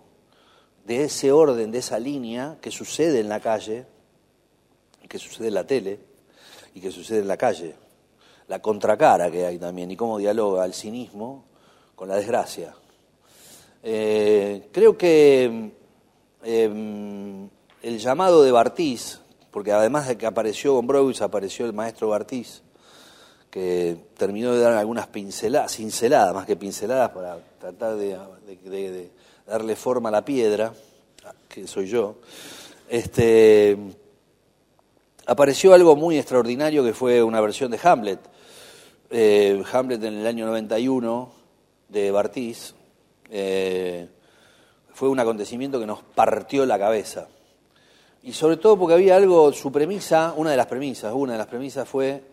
[0.85, 3.85] de ese orden, de esa línea que sucede en la calle,
[5.07, 5.99] que sucede en la tele
[6.73, 7.75] y que sucede en la calle.
[8.47, 11.45] La contracara que hay también y cómo dialoga el cinismo
[11.95, 12.75] con la desgracia.
[13.87, 15.71] Eh, creo que
[16.43, 17.49] em,
[17.83, 19.19] el llamado de Bartiz,
[19.51, 22.63] porque además de que apareció Gombrowicz, apareció el maestro Bartiz,
[23.51, 29.11] que terminó de dar algunas pinceladas, cinceladas más que pinceladas para tratar de,
[29.45, 30.73] darle forma a la piedra,
[31.47, 32.15] que soy yo,
[32.89, 33.77] este,
[35.27, 38.19] apareció algo muy extraordinario que fue una versión de Hamlet.
[39.11, 41.31] Eh, Hamlet en el año 91
[41.89, 42.74] de Bartiz
[43.29, 44.07] eh,
[44.93, 47.27] fue un acontecimiento que nos partió la cabeza.
[48.23, 51.47] Y sobre todo porque había algo, su premisa, una de las premisas, una de las
[51.47, 52.23] premisas fue,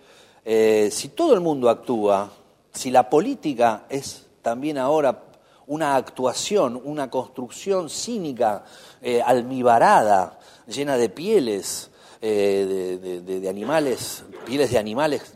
[0.44, 2.30] eh, si todo el mundo actúa,
[2.72, 5.24] si la política es también ahora
[5.66, 8.64] una actuación, una construcción cínica,
[9.02, 15.34] eh, almibarada, llena de pieles, de, animales, pieles de animales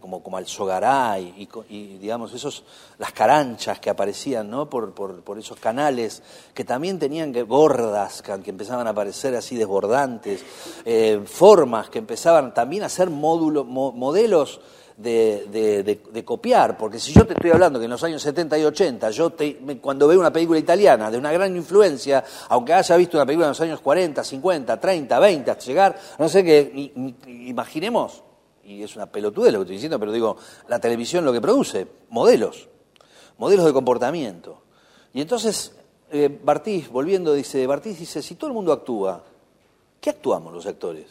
[0.00, 2.64] como, como al Sogaray y, digamos, esos,
[2.98, 4.68] las caranchas que aparecían ¿no?
[4.68, 6.22] por, por, esos canales
[6.52, 10.44] que también tenían que, gordas que, empezaban a aparecer así desbordantes,
[10.84, 14.60] eh, formas que empezaban también a ser módulos, modelos
[14.96, 18.64] de, de, copiar, porque si yo te estoy hablando que en los años 70 y
[18.64, 19.32] 80, yo
[19.80, 23.50] cuando veo una película italiana de una gran influencia, aunque haya visto una película en
[23.50, 26.92] los años 40, 50, 30, 20, hasta llegar, no sé qué,
[27.26, 28.22] imaginemos
[28.64, 30.36] y es una pelotudez lo que estoy diciendo, pero digo,
[30.68, 32.68] la televisión lo que produce, modelos,
[33.38, 34.62] modelos de comportamiento.
[35.12, 35.76] Y entonces
[36.10, 36.40] eh,
[36.90, 39.24] volviendo, dice, Bartiz dice, si todo el mundo actúa,
[40.00, 41.06] ¿qué actuamos los actores?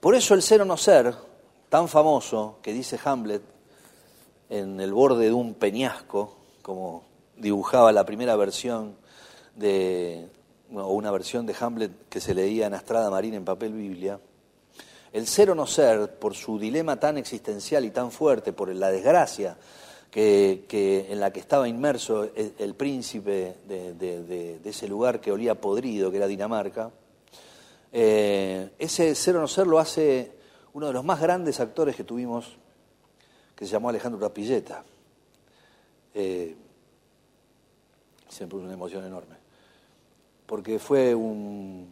[0.00, 1.14] Por eso el ser o no ser,
[1.68, 3.42] tan famoso, que dice Hamlet
[4.50, 7.04] en el borde de un peñasco, como
[7.36, 8.96] dibujaba la primera versión
[9.56, 10.28] de,
[10.74, 14.18] o una versión de Hamlet que se leía en Astrada Marina en papel Biblia,
[15.12, 18.90] el ser o no ser, por su dilema tan existencial y tan fuerte, por la
[18.90, 19.56] desgracia
[20.14, 26.26] en la que estaba inmerso el, príncipe de, ese lugar que olía podrido, que era
[26.26, 26.90] Dinamarca,
[27.92, 30.32] eh, ese ser o no ser lo hace
[30.74, 32.56] uno de los más grandes actores que tuvimos,
[33.54, 34.84] que se llamó Alejandro Rapilleta.
[36.14, 36.56] Eh,
[38.28, 39.36] siempre una emoción enorme,
[40.46, 41.90] porque fue un...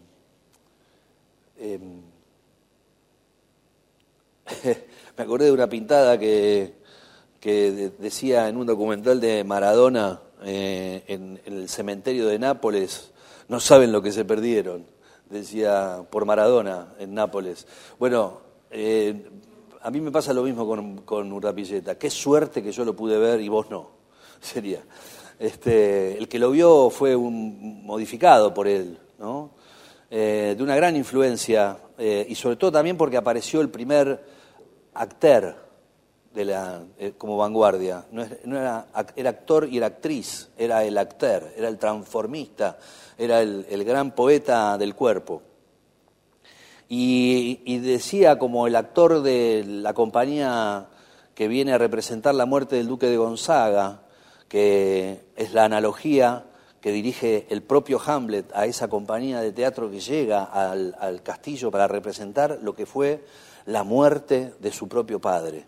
[1.59, 2.20] Em,
[5.17, 6.75] me acordé de una pintada que,
[7.41, 13.11] que decía en un documental de Maradona eh, en, el cementerio de Nápoles,
[13.49, 14.87] no saben lo que se perdieron,
[15.29, 17.67] decía por Maradona en Nápoles.
[17.99, 19.27] Bueno, eh,
[19.83, 23.19] a mí me pasa lo mismo con, con Urrapilleta, qué suerte que yo lo pude
[23.19, 23.91] ver y vos no,
[24.41, 24.83] sería.
[25.39, 29.53] Este, el que lo vio fue un modificado por él, ¿no?
[30.11, 34.21] Eh, de una gran influencia y sobre todo también porque apareció el primer
[34.95, 35.71] actor
[36.33, 38.05] de la, eh, como vanguardia.
[38.13, 42.79] No, era, era, actor y era actriz, era el actor, era el transformista,
[43.19, 45.43] era el, gran poeta del cuerpo.
[46.89, 50.89] Y, decía como el actor de la compañía
[51.35, 54.03] que viene a representar la muerte del duque de Gonzaga,
[54.49, 56.47] que es la analogía
[56.81, 61.87] que dirige el propio Hamlet a esa compañía de teatro que llega al castillo para
[61.87, 63.23] representar lo que fue
[63.67, 65.67] la muerte de su propio padre.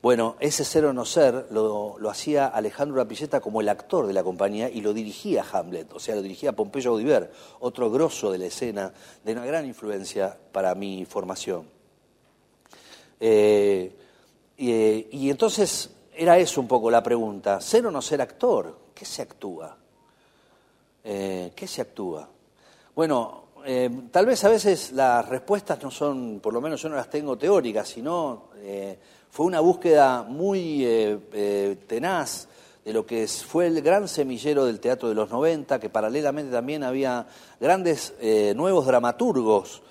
[0.00, 4.22] Bueno, ese ser o no ser lo, hacía Alejandro Rapilleta como el actor de la
[4.22, 8.46] compañía y lo dirigía Hamlet, o sea, lo dirigía Pompeyo Audiver, otro grosso de la
[8.46, 8.92] escena,
[9.24, 11.68] de una gran influencia para mi formación.
[13.18, 13.92] Eh,
[14.56, 18.78] y, entonces era eso un poco la pregunta, ¿ser o no ser actor?
[18.94, 19.76] ¿Qué se actúa?
[21.02, 22.28] Eh, ¿Qué se actúa?
[22.94, 26.96] Bueno, eh, tal vez a veces las respuestas no son, por lo menos yo no
[26.96, 28.98] las tengo teóricas, sino eh,
[29.30, 32.48] fue una búsqueda muy eh, tenaz
[32.82, 36.82] de lo que fue el gran semillero del teatro de los 90, que paralelamente también
[36.82, 37.26] había
[37.60, 38.14] grandes
[38.56, 39.82] nuevos dramaturgos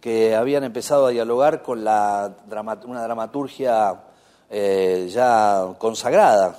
[0.00, 2.34] que habían empezado a dialogar con la,
[2.86, 4.02] una dramaturgia
[4.48, 6.58] ya consagrada.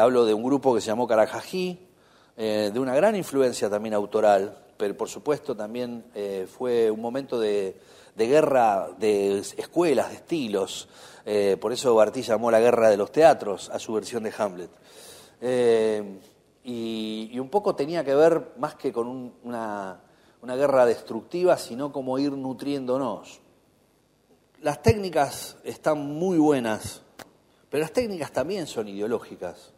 [0.00, 1.78] hablo de un grupo que se llamó Carajají,
[2.38, 7.74] de una gran influencia también autoral, pero por supuesto también eh, fue un momento de,
[8.14, 10.88] guerra de escuelas, de estilos.
[11.24, 14.70] Eh, por eso Bartí llamó la guerra de los teatros a su versión de Hamlet.
[16.64, 20.00] Y, un poco tenía que ver más que con una,
[20.42, 23.40] una guerra destructiva, sino como ir nutriéndonos.
[24.60, 27.00] Las técnicas están muy buenas,
[27.70, 29.72] pero las técnicas también son ideológicas.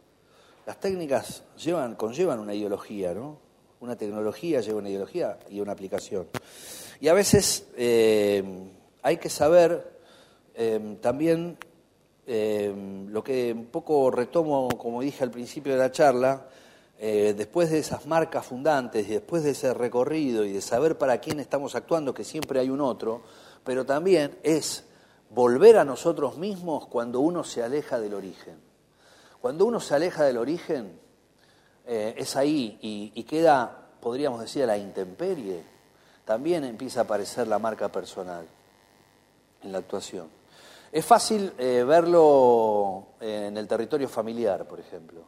[0.65, 3.46] Las técnicas llevan, conllevan una ideología, ¿no?
[3.79, 6.27] Una tecnología lleva una ideología y una aplicación.
[6.99, 8.43] Y a veces eh,
[9.03, 9.99] hay que saber
[10.55, 11.57] eh, también
[12.25, 12.73] eh,
[13.09, 16.47] lo que un poco retomo, como dije al principio de la charla,
[16.99, 21.39] después de esas marcas fundantes y después de ese recorrido y de saber para quién
[21.39, 23.21] estamos actuando, que siempre hay un otro,
[23.63, 24.83] pero también es
[25.29, 28.55] volver a nosotros mismos cuando uno se aleja del origen.
[29.41, 30.99] Cuando uno se aleja del origen,
[31.87, 35.63] eh, es ahí y, queda, podríamos decir, a la intemperie,
[36.25, 38.45] también empieza a aparecer la marca personal
[39.63, 40.27] en la actuación.
[40.91, 45.21] Es fácil eh, verlo en el territorio familiar, por ejemplo,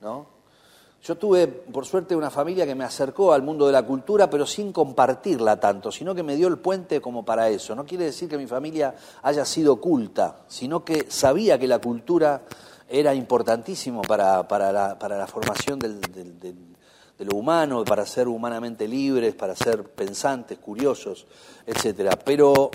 [0.00, 0.38] ¿no?
[1.02, 4.44] Yo tuve, por suerte, una familia que me acercó al mundo de la cultura, pero
[4.46, 7.74] sin compartirla tanto, sino que me dio el puente como para eso.
[7.74, 12.42] No quiere decir que mi familia haya sido culta, sino que sabía que la cultura
[12.88, 20.58] era importantísimo para, la, formación de lo humano, para ser humanamente libres, para ser pensantes,
[20.58, 21.26] curiosos,
[21.66, 22.18] etcétera.
[22.24, 22.70] Pero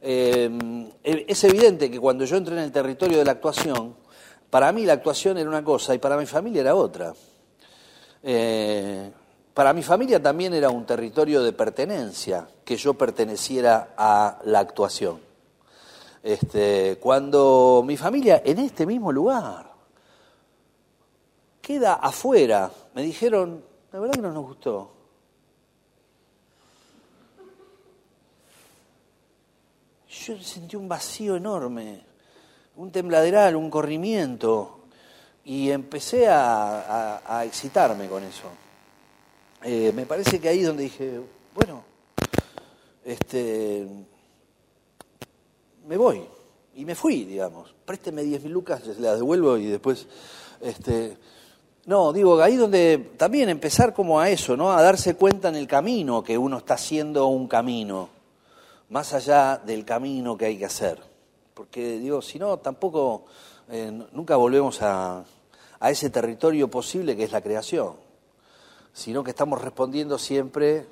[0.00, 3.96] eh, es evidente que cuando yo entré en el territorio de la actuación,
[4.50, 7.12] para mí la actuación era una cosa y para mi familia era otra.
[8.22, 9.10] Eh,
[9.52, 15.27] para mi familia también era un territorio de pertenencia, que yo perteneciera a la actuación.
[16.28, 19.72] Este, cuando mi familia, en este mismo lugar,
[21.62, 24.92] queda afuera, me dijeron, la verdad que no nos gustó.
[30.06, 32.04] Yo sentí un vacío enorme,
[32.76, 34.80] un tembladeral, un corrimiento,
[35.46, 38.50] y empecé a, excitarme con eso.
[39.62, 41.22] Eh, me parece que ahí donde dije,
[41.54, 41.84] bueno,
[43.02, 43.88] este,
[45.88, 46.22] me voy.
[46.74, 47.74] Y me fui, digamos.
[47.84, 50.06] Présteme 10 mil lucas, las devuelvo y después...
[50.60, 51.16] Este,
[51.86, 54.70] no, digo, ahí donde también empezar como a eso, ¿no?
[54.70, 58.10] A darse cuenta en el camino que uno está haciendo un camino,
[58.90, 61.00] más allá del camino que hay que hacer.
[61.54, 63.24] Porque, digo, si no, tampoco,
[63.70, 65.24] eh, nunca volvemos a,
[65.80, 67.94] a ese territorio posible que es la creación,
[68.92, 70.86] sino que estamos respondiendo siempre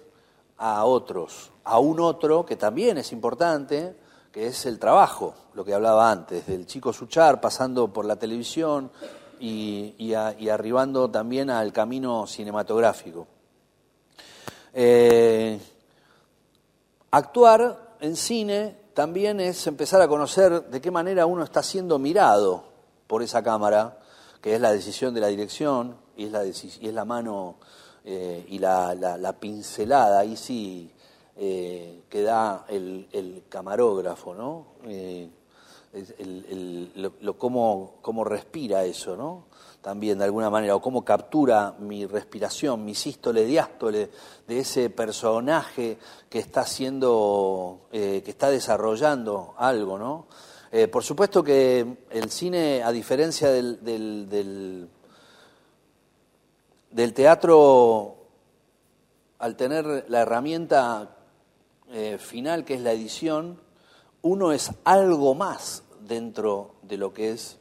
[0.56, 3.94] a otros, a un otro que también es importante,
[4.36, 8.90] que es el trabajo, lo que hablaba antes, del chico Suchar pasando por la televisión
[9.40, 13.26] y, arribando también al camino cinematográfico.
[14.74, 15.58] Eh,
[17.12, 22.64] actuar en cine también es empezar a conocer de qué manera uno está siendo mirado
[23.06, 24.00] por esa cámara
[24.42, 27.56] que es la decisión de la dirección y es la, y es la mano
[28.04, 30.92] eh, y la, pincelada, ahí sí
[31.36, 34.66] eh, que da el, camarógrafo, ¿no?
[34.86, 35.28] Eh,
[37.20, 39.46] lo, cómo, cómo, respira eso, ¿no?
[39.80, 44.10] También de alguna manera, o cómo captura mi respiración, mi sístole, diástole
[44.46, 45.96] de ese personaje
[46.28, 50.26] que está haciendo, que está desarrollando algo, ¿no?
[50.72, 53.82] Eh, por supuesto que el cine, a diferencia del,
[56.90, 58.16] del, teatro,
[59.38, 61.15] al tener la herramienta
[61.90, 63.60] eh, final que es la edición,
[64.22, 67.58] uno es algo más dentro de lo que es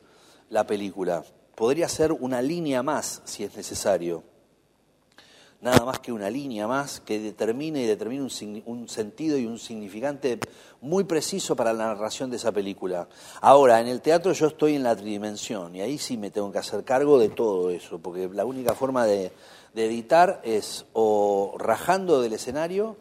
[0.49, 1.23] la película.
[1.55, 4.23] Podría ser una línea más si es necesario
[5.65, 10.39] nada más que una línea más que determine y determine un, sentido y un significante
[10.79, 13.07] muy preciso para la narración de esa película.
[13.41, 16.59] Ahora, en el teatro yo estoy en la tridimensión y ahí sí me tengo que
[16.59, 19.31] hacer cargo de todo eso, porque la única forma de,
[19.75, 22.95] editar es o rajando del escenario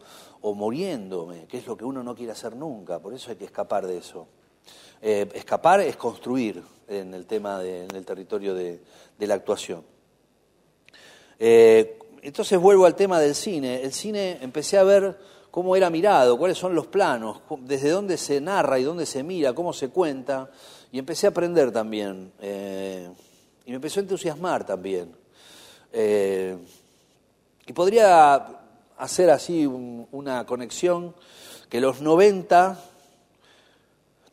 [0.47, 3.45] o muriéndome, que es lo que uno no quiere hacer nunca, por eso hay que
[3.45, 4.27] escapar de eso.
[5.01, 8.79] Eh, escapar es construir en el tema, en el territorio de,
[9.17, 9.83] la actuación.
[11.39, 13.81] Eh, entonces vuelvo al tema del cine.
[13.81, 15.17] El cine empecé a ver
[15.49, 19.53] cómo era mirado, cuáles son los planos, desde dónde se narra y dónde se mira,
[19.53, 20.51] cómo se cuenta,
[20.91, 22.31] y empecé a aprender también.
[22.39, 23.09] Eh,
[23.65, 25.11] y me empezó a entusiasmar también.
[27.67, 28.61] Y podría
[28.97, 31.15] hacer así una conexión
[31.69, 32.79] que los 90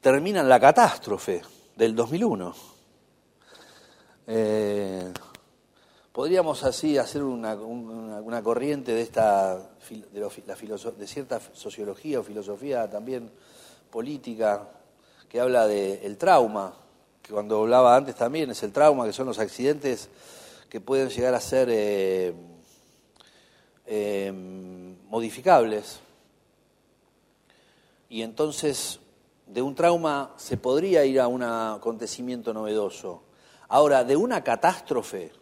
[0.01, 1.43] terminan la catástrofe
[1.77, 2.55] del 2001.
[6.13, 9.59] podríamos así hacer una, una, corriente de esta
[9.89, 13.31] de, de cierta sociología o filosofía también
[13.91, 14.69] política
[15.29, 16.75] que habla del trauma,
[17.23, 20.09] que cuando hablaba antes también es el trauma, que son los accidentes
[20.69, 22.35] que pueden llegar a ser eh,
[23.87, 24.33] eh,
[25.09, 26.01] modificables.
[28.09, 29.01] Y entonces
[29.47, 33.22] de un trauma se podría ir a un acontecimiento novedoso.
[33.68, 35.33] Ahora, de una catástrofe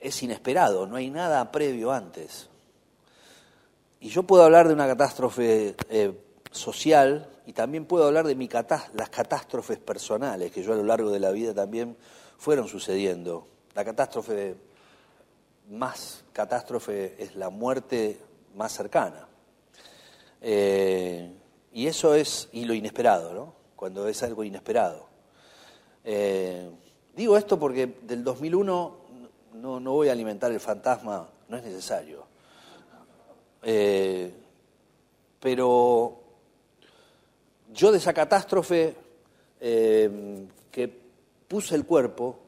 [0.00, 2.48] es inesperado, no hay nada previo antes.
[4.00, 6.12] Y yo puedo hablar de una catástrofe eh,
[6.52, 8.36] social y también puedo hablar de
[8.94, 11.96] las catástrofes personales que yo a lo largo de la vida también
[12.36, 13.48] fueron sucediendo.
[13.74, 14.56] La catástrofe
[15.68, 18.18] más catástrofe es la muerte
[18.54, 19.28] más cercana.
[20.40, 21.32] Eh,
[21.72, 23.54] y eso es, y lo inesperado, ¿no?
[23.76, 25.06] Cuando es algo inesperado.
[26.04, 26.70] Eh,
[27.14, 28.96] digo esto porque del 2001
[29.54, 32.26] no, no, voy a alimentar el fantasma, no es necesario.
[33.62, 34.32] Eh,
[35.40, 36.20] pero
[37.72, 38.94] yo de esa catástrofe
[39.60, 41.00] que
[41.48, 42.38] puse el cuerpo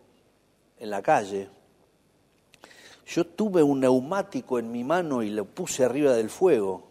[0.78, 1.48] en la calle,
[3.10, 6.84] yo tuve un neumático en mi mano y lo puse arriba del fuego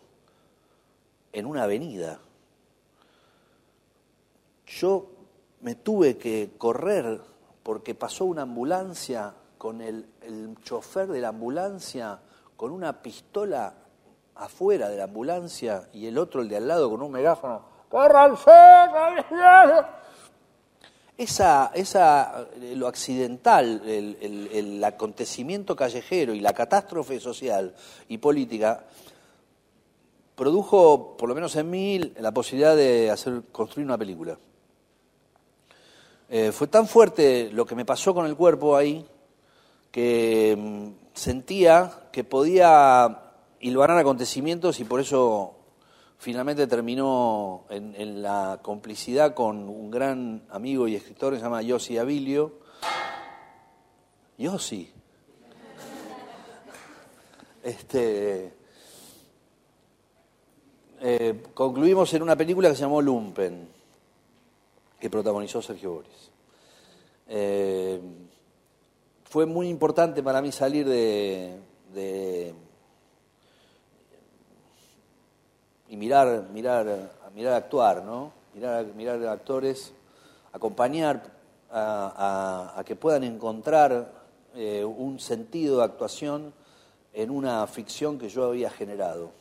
[1.32, 2.20] en una avenida.
[4.66, 5.06] Yo
[5.62, 7.22] me tuve que correr
[7.64, 10.08] porque pasó una ambulancia con el,
[10.62, 12.20] chofer de la ambulancia
[12.58, 13.74] con una pistola
[14.36, 17.62] afuera de la ambulancia y el otro, el de al lado, con un megáfono.
[17.88, 18.52] ¡Córranse!
[21.20, 27.76] Esa, esa, lo accidental, el, el acontecimiento callejero y la catástrofe social
[28.08, 28.86] y política
[30.40, 34.40] produjo, por lo menos en mí, la posibilidad de hacer, construir una película.
[36.30, 39.06] Eh, fue tan fuerte lo que me pasó con el cuerpo ahí
[39.92, 45.56] que mm, sentía que podía hilvanar acontecimientos y por eso
[46.20, 51.98] finalmente terminó en, la complicidad con un gran amigo y escritor que se llama Yossi
[51.98, 52.60] Abilio.
[54.38, 54.92] Yossi.
[57.64, 58.54] Este,
[61.02, 63.68] eh, concluimos en una película que se llamó Lumpen,
[65.00, 66.32] que protagonizó Sergio Boris.
[67.28, 68.00] Eh,
[69.24, 72.54] fue muy importante para mí salir de,
[75.90, 78.32] y mirar, mirar, mirar actuar, ¿no?
[78.54, 79.92] Mirar, mirar actores,
[80.54, 81.24] acompañar
[81.72, 84.12] a, que puedan encontrar
[84.56, 86.54] eh, un sentido de actuación
[87.14, 89.32] en una ficción que yo había generado.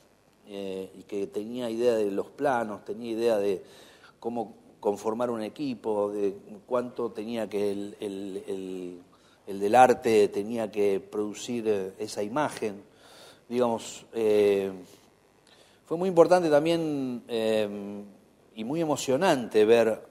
[0.50, 3.62] Eh, y que tenía idea de los planos, tenía idea de
[4.18, 6.34] cómo conformar un equipo, de
[6.66, 7.96] cuánto tenía que el,
[9.46, 12.82] el, del arte tenía que producir eh, esa imagen.
[13.46, 14.72] Digamos, eh,
[15.88, 17.24] fue muy importante también
[18.54, 20.02] y muy emocionante ver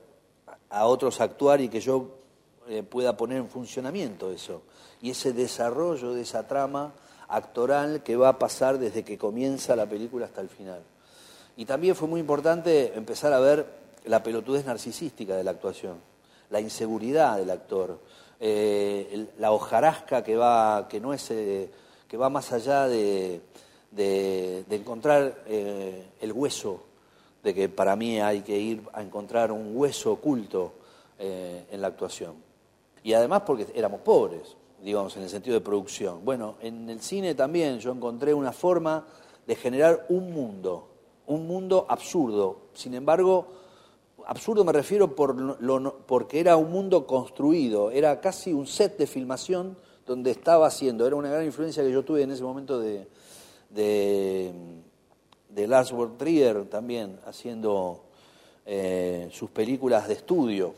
[0.71, 2.17] a otros actuar y que yo
[2.89, 4.63] pueda poner en funcionamiento eso.
[5.03, 6.95] Y ese desarrollo de esa trama
[7.28, 10.82] actoral que va a pasar desde que comienza la película hasta el final.
[11.57, 13.67] Y también fue muy importante empezar a ver
[14.05, 15.97] la pelotudez narcisística de la actuación,
[16.49, 17.99] la inseguridad del actor,
[18.39, 21.69] eh, la hojarasca que va, que no es, eh,
[22.07, 23.41] que va más allá de,
[23.91, 26.83] de, encontrar eh, el hueso,
[27.43, 30.73] de que para mí hay que ir a encontrar un hueso oculto
[31.19, 32.35] en la actuación.
[33.03, 36.23] Y además porque éramos pobres, digamos, en el sentido de producción.
[36.23, 39.05] Bueno, en el cine también yo encontré una forma
[39.45, 40.89] de generar un mundo,
[41.25, 42.57] un mundo absurdo.
[42.73, 43.47] Sin embargo,
[44.25, 49.07] absurdo me refiero por lo, porque era un mundo construido, era casi un set de
[49.07, 53.07] filmación donde estaba haciendo, era una gran influencia que yo tuve en ese momento de,
[53.70, 54.53] de,
[55.49, 58.03] de Lars von Trier también, haciendo
[58.65, 60.76] eh, sus películas de estudio.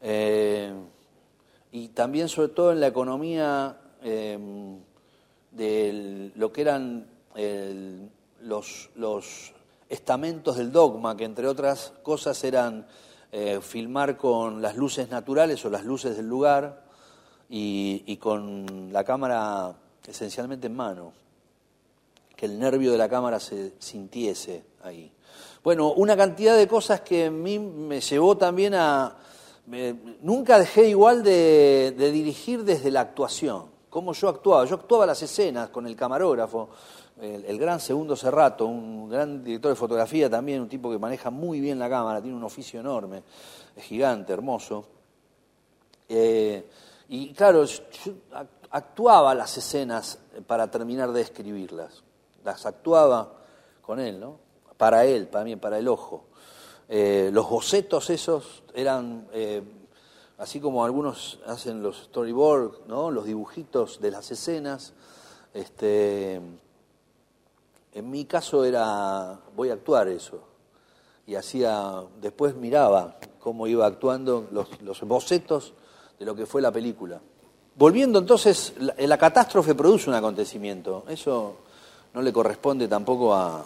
[0.00, 0.72] Eh,
[1.72, 4.78] y también sobre todo en la economía em,
[5.50, 7.06] de lo que eran
[8.42, 9.52] los, los,
[9.88, 12.86] estamentos del dogma, que entre otras cosas eran
[13.32, 16.84] eh, filmar con las luces naturales o las luces del lugar
[17.48, 19.74] y, y con la cámara
[20.06, 21.12] esencialmente en mano,
[22.38, 25.12] que el nervio de la cámara se sintiese ahí.
[25.64, 29.16] Bueno, una cantidad de cosas que a mí me llevó también a,
[30.22, 34.64] nunca dejé igual de, dirigir desde la actuación, cómo yo actuaba.
[34.66, 36.68] Yo actuaba las escenas con el camarógrafo,
[37.20, 41.58] el, gran Segundo Cerrato, un gran director de fotografía también, un tipo que maneja muy
[41.58, 43.24] bien la cámara, tiene un oficio enorme,
[43.74, 44.86] es gigante, hermoso.
[46.08, 46.70] Eh,
[47.08, 47.82] y claro, yo
[48.70, 52.04] actuaba las escenas para terminar de escribirlas.
[52.44, 53.32] Las actuaba
[53.82, 54.38] con él, ¿no?
[54.76, 56.24] Para él, para para el ojo.
[56.88, 59.62] Eh, los bocetos esos eran, eh,
[60.38, 63.10] así como algunos hacen los storyboards, ¿no?
[63.10, 64.94] Los dibujitos de las escenas.
[65.52, 66.40] Este,
[67.92, 70.40] en mi caso era, voy a actuar eso.
[71.26, 75.74] Y hacía, después miraba cómo iba actuando los, los bocetos
[76.18, 77.20] de lo que fue la película.
[77.78, 81.04] Volviendo entonces, la, catástrofe produce un acontecimiento.
[81.08, 81.58] Eso
[82.14, 83.64] no le corresponde tampoco a,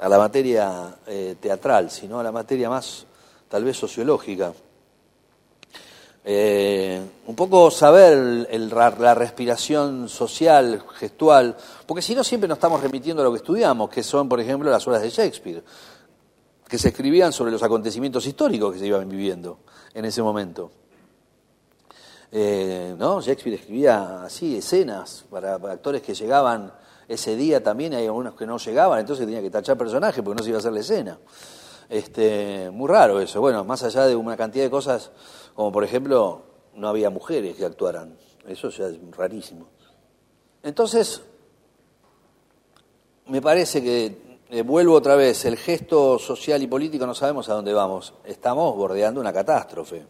[0.00, 3.06] la materia eh, teatral, sino a la materia más,
[3.48, 4.52] tal vez, sociológica.
[6.22, 11.56] Eh, un poco saber la respiración social, gestual,
[11.86, 14.70] porque si no siempre nos estamos remitiendo a lo que estudiamos, que son, por ejemplo,
[14.70, 15.62] las obras de Shakespeare,
[16.68, 19.58] que se escribían sobre los acontecimientos históricos que se iban viviendo
[19.94, 20.70] en ese momento.
[22.30, 23.20] Eh, ¿no?
[23.20, 26.72] Shakespeare escribía así escenas para, actores que llegaban
[27.10, 30.44] ese día también, hay algunos que no llegaban, entonces tenía que tachar personajes porque no
[30.44, 31.18] se iba a hacer la escena.
[31.88, 33.40] Este, muy raro eso.
[33.40, 35.10] Bueno, más allá de una cantidad de cosas,
[35.56, 36.42] como por ejemplo,
[36.76, 38.16] no había mujeres que actuaran.
[38.46, 39.66] Eso ya es rarísimo.
[40.62, 41.20] Entonces,
[43.26, 47.54] me parece que, eh, vuelvo otra vez, el gesto social y político no sabemos a
[47.54, 48.14] dónde vamos.
[48.24, 50.06] Estamos bordeando una catástrofe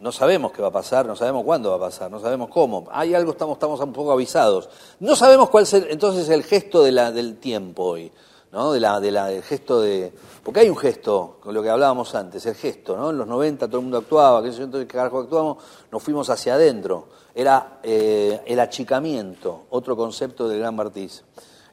[0.00, 2.86] no sabemos qué va a pasar, no sabemos cuándo va a pasar, no sabemos cómo.
[2.90, 4.68] Hay algo, estamos, estamos un poco avisados.
[5.00, 8.12] No sabemos cuál es entonces el gesto de la, del tiempo hoy,
[8.52, 8.72] ¿no?
[8.72, 10.12] De la, de la, del gesto de...
[10.42, 13.10] Porque hay un gesto, con lo que hablábamos antes, el gesto, ¿no?
[13.10, 15.58] En los 90 todo el mundo actuaba, que entonces carajo actuamos,
[15.90, 17.08] nos fuimos hacia adentro.
[17.34, 21.24] Era eh, el achicamiento, otro concepto del gran Martís.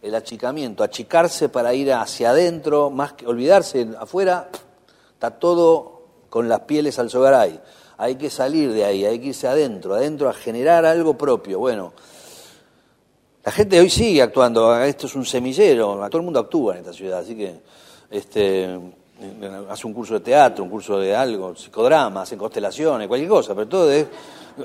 [0.02, 4.50] El achicamiento, achicarse para ir hacia adentro, más que olvidarse afuera,
[5.14, 7.62] está todo con las pieles al sogaray
[7.98, 11.60] hay que salir de ahí, hay que irse adentro, adentro a generar algo propio.
[11.60, 11.94] Bueno,
[13.44, 16.94] la gente hoy sigue actuando, esto es un semillero, todo el mundo actúa en esta
[16.94, 17.56] ciudad, así que
[18.10, 18.80] este,
[19.70, 23.68] hace un curso de teatro, un curso de algo, psicodrama, hacen constelaciones, cualquier cosa, pero
[23.68, 24.08] todo es,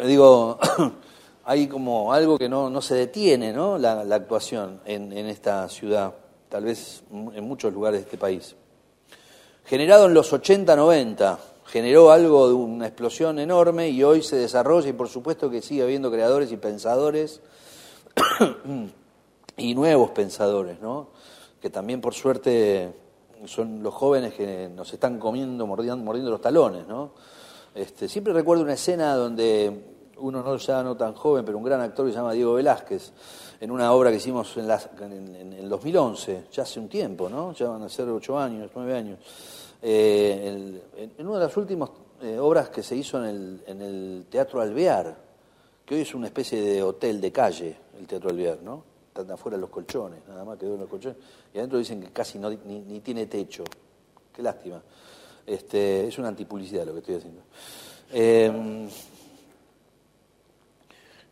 [0.07, 0.59] digo,
[1.45, 3.79] hay como algo que no, no se detiene, ¿no?
[3.79, 6.15] La, actuación en, en esta ciudad,
[6.49, 8.55] tal vez en muchos lugares de este país.
[9.65, 11.39] Generado en los 80, 90,
[11.69, 15.83] generó algo de una explosión enorme y hoy se desarrolla y por supuesto que sigue
[15.83, 17.41] habiendo creadores y pensadores
[19.57, 21.09] y nuevos pensadores, ¿no?
[21.61, 22.93] que también por suerte
[23.45, 26.89] son los jóvenes que nos están comiendo, mordiendo, los talones.
[26.89, 27.11] ¿no?
[27.75, 29.85] Este, siempre recuerdo una escena donde
[30.17, 33.13] uno no ya no tan joven, pero un gran actor que se llama Diego Velázquez,
[33.61, 37.53] en una obra que hicimos en, en, el 2011, ya hace un tiempo, ¿no?
[37.53, 39.19] ya van a ser ocho años, nueve años
[39.81, 45.17] eh, en una de las últimas eh, obras que se hizo en el, Teatro Alvear,
[45.87, 48.83] que hoy es una especie de hotel de calle, el Teatro Alvear, ¿no?
[49.07, 51.19] Están afuera los colchones, nada más quedó en los colchones,
[51.55, 53.63] y adentro dicen que casi no, ni, tiene techo.
[54.35, 54.83] Qué lástima.
[55.47, 57.43] Este, es una antipublicidad lo que estoy haciendo.
[58.11, 58.89] Em,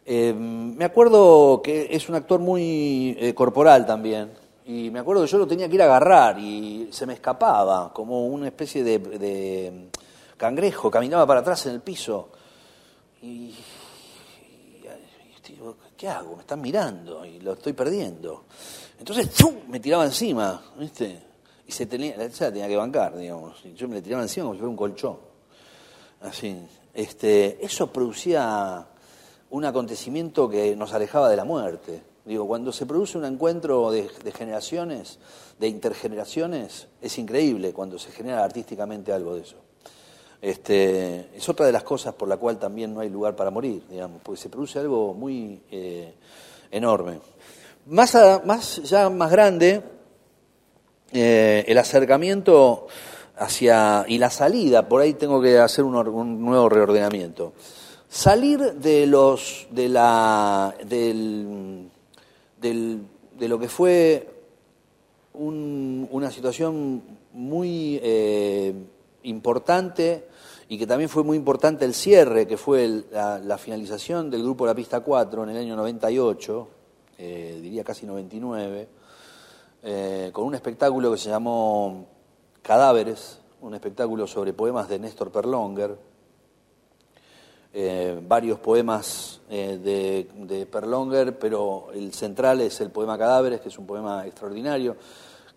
[0.05, 4.30] em, me acuerdo que es un actor muy eh, corporal también,
[4.69, 7.93] y me acuerdo que yo lo tenía que ir a agarrar y se me escapaba,
[7.93, 9.89] como una especie de,
[10.37, 12.31] cangrejo, caminaba para atrás en el piso.
[13.23, 13.55] Y,
[15.47, 16.35] digo, ¿qué hago?
[16.35, 18.47] Me están mirando y lo estoy perdiendo.
[18.99, 19.31] Entonces,
[19.69, 21.23] me tiraba encima, ¿viste?
[21.64, 23.62] Y se tenía, se tenía que bancar, digamos.
[23.77, 25.19] Yo me le tiraba encima como si fuera un colchón.
[26.23, 26.61] Así.
[26.93, 28.85] Este, eso producía
[29.51, 32.16] un acontecimiento que nos alejaba de la muerte.
[32.27, 35.20] Digo, cuando se produce un encuentro de, generaciones,
[35.61, 39.55] de intergeneraciones, es increíble cuando se genera artísticamente algo de eso.
[40.43, 43.85] Este, es otra de las cosas por la cual también no hay lugar para morir,
[43.89, 46.14] digamos, porque se produce algo muy eh,
[46.72, 47.20] enorme.
[47.87, 49.81] Más, ya más grande,
[51.12, 52.89] eh, el acercamiento
[53.37, 57.53] hacia y la salida, por ahí tengo que hacer un, un nuevo reordenamiento.
[58.09, 61.91] Salir de los de la del
[62.61, 64.37] de lo que fue
[65.35, 67.03] una situación
[67.33, 68.75] muy eh,
[69.25, 70.29] importante
[70.69, 74.75] y que también fue muy importante el cierre, que fue la, finalización del grupo La
[74.75, 76.69] Pista 4 en el año 98,
[77.19, 78.89] eh, diría casi 99,
[79.83, 82.07] eh, con un espectáculo que se llamó
[82.63, 85.97] Cadáveres, un espectáculo sobre poemas de Néstor Perlonger,
[87.79, 93.77] eh, varios poemas eh, de, Perlonger, pero el central es el poema Cadáveres, que es
[93.77, 94.97] un poema extraordinario,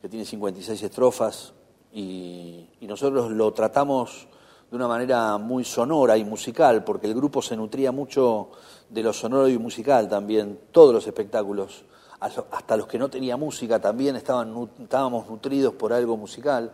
[0.01, 1.53] que tiene 56 estrofas,
[1.93, 4.28] y, nosotros lo tratamos
[4.70, 8.49] de una manera muy sonora y musical, porque el grupo se nutría mucho
[8.89, 11.86] de lo sonoro y musical también, todos los espectáculos,
[12.20, 16.74] hasta los que no tenía música también estaban, estábamos nutridos por algo musical.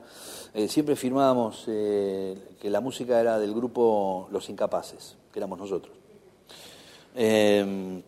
[0.56, 5.96] Eh, siempre firmábamos eh, que la música era del grupo Los Incapaces, éramos nosotros.
[7.16, 8.02] Eh,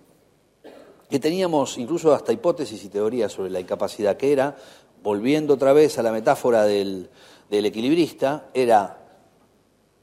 [1.09, 4.57] que teníamos incluso hasta hipótesis y teorías sobre la incapacidad, que era,
[5.01, 7.09] volviendo otra vez a la metáfora del,
[7.49, 8.97] del equilibrista, era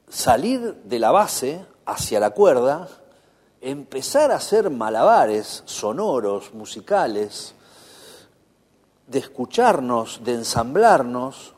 [0.09, 2.89] salir de la base hacia la cuerda,
[3.61, 7.55] empezar a hacer malabares sonoros, musicales,
[9.07, 11.55] de escucharnos, de ensamblarnos.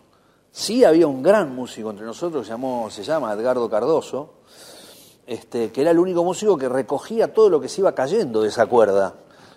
[0.51, 4.35] Sí había un gran músico entre nosotros, se, llamó, se llama Edgardo Cardoso,
[5.27, 8.49] este, que era el único músico que recogía todo lo que se iba cayendo de
[8.49, 9.15] esa cuerda.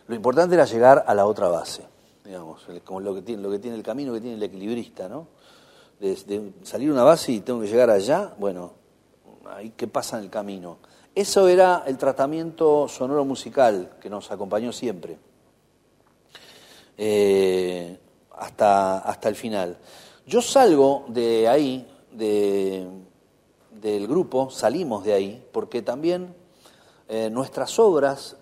[0.07, 1.83] Lo importante era llegar a la otra base,
[2.25, 5.27] digamos, como lo que tiene, el camino que tiene el equilibrista, ¿no?
[5.99, 8.73] De, de salir una base y tengo que llegar allá, bueno,
[9.45, 10.77] ahí qué pasa en el camino.
[11.13, 15.17] Eso era el tratamiento sonoro musical que nos acompañó siempre,
[16.97, 17.97] eh,
[18.37, 19.77] hasta, hasta el final.
[20.25, 22.87] Yo salgo de ahí, de,
[23.81, 26.35] del grupo, salimos de ahí, porque también
[27.07, 28.37] eh, nuestras obras,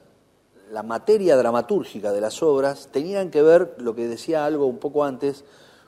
[0.71, 5.03] la materia dramatúrgica de las obras, tenían que ver, lo que decía algo un poco
[5.03, 5.45] antes,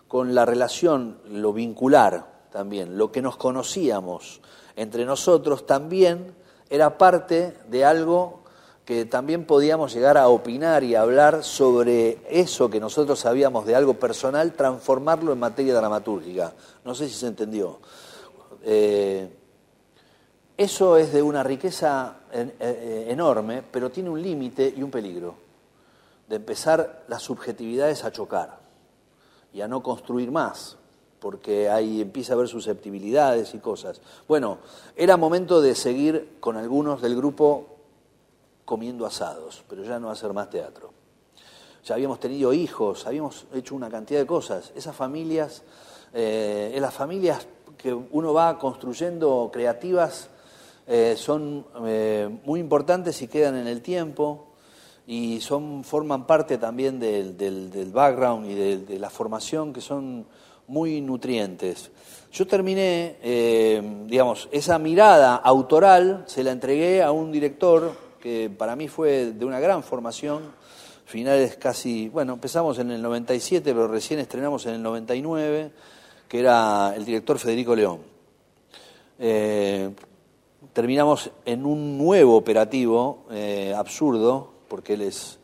[0.08, 4.42] con la relación, lo vincular también, lo que nos conocíamos,
[4.76, 6.34] entre nosotros también
[6.70, 8.40] era parte de algo
[8.86, 13.94] que también podíamos llegar a opinar y hablar sobre eso que nosotros sabíamos de algo
[13.96, 16.54] personal, transformarlo en materia dramatúrgica.
[16.84, 17.80] No sé si se entendió.
[18.64, 19.30] Eh,
[20.60, 25.36] eso es de una riqueza eh, enorme, pero tiene un límite y un peligro,
[26.28, 28.60] de empezar las subjetividades a chocar
[29.54, 30.76] y a no construir más,
[31.22, 34.02] porque ahí empieza a haber susceptibilidades y cosas.
[34.28, 34.58] Bueno,
[34.98, 37.78] era momento de seguir con algunos del grupo
[38.66, 40.92] comiendo asados, pero ya no hacer más teatro.
[41.86, 44.74] Ya habíamos tenido hijos, habíamos hecho una cantidad de cosas.
[44.76, 45.64] Esas familias,
[46.14, 47.48] eh, las familias
[47.78, 50.30] que uno va construyendo creativas,
[50.92, 54.48] eh, son eh, muy importantes y quedan en el tiempo
[55.06, 60.26] y son forman parte también del, del, background y de, la formación que son
[60.68, 61.92] muy nutrientes.
[62.32, 68.76] Yo terminé, eh, digamos, esa mirada autoral se la entregué a un director que para
[68.76, 70.42] mí fue de una gran formación,
[71.06, 75.72] finales casi, bueno, empezamos en el 97, pero recién estrenamos en el 99,
[76.28, 78.00] que era el director Federico León.
[80.74, 85.40] Terminamos en un nuevo operativo eh, absurdo, porque él es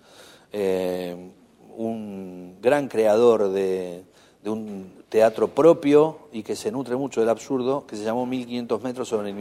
[1.78, 4.04] un gran creador de,
[4.46, 9.08] un teatro propio y que se nutre mucho del absurdo, que se llamó 1500 metros
[9.08, 9.36] sobre el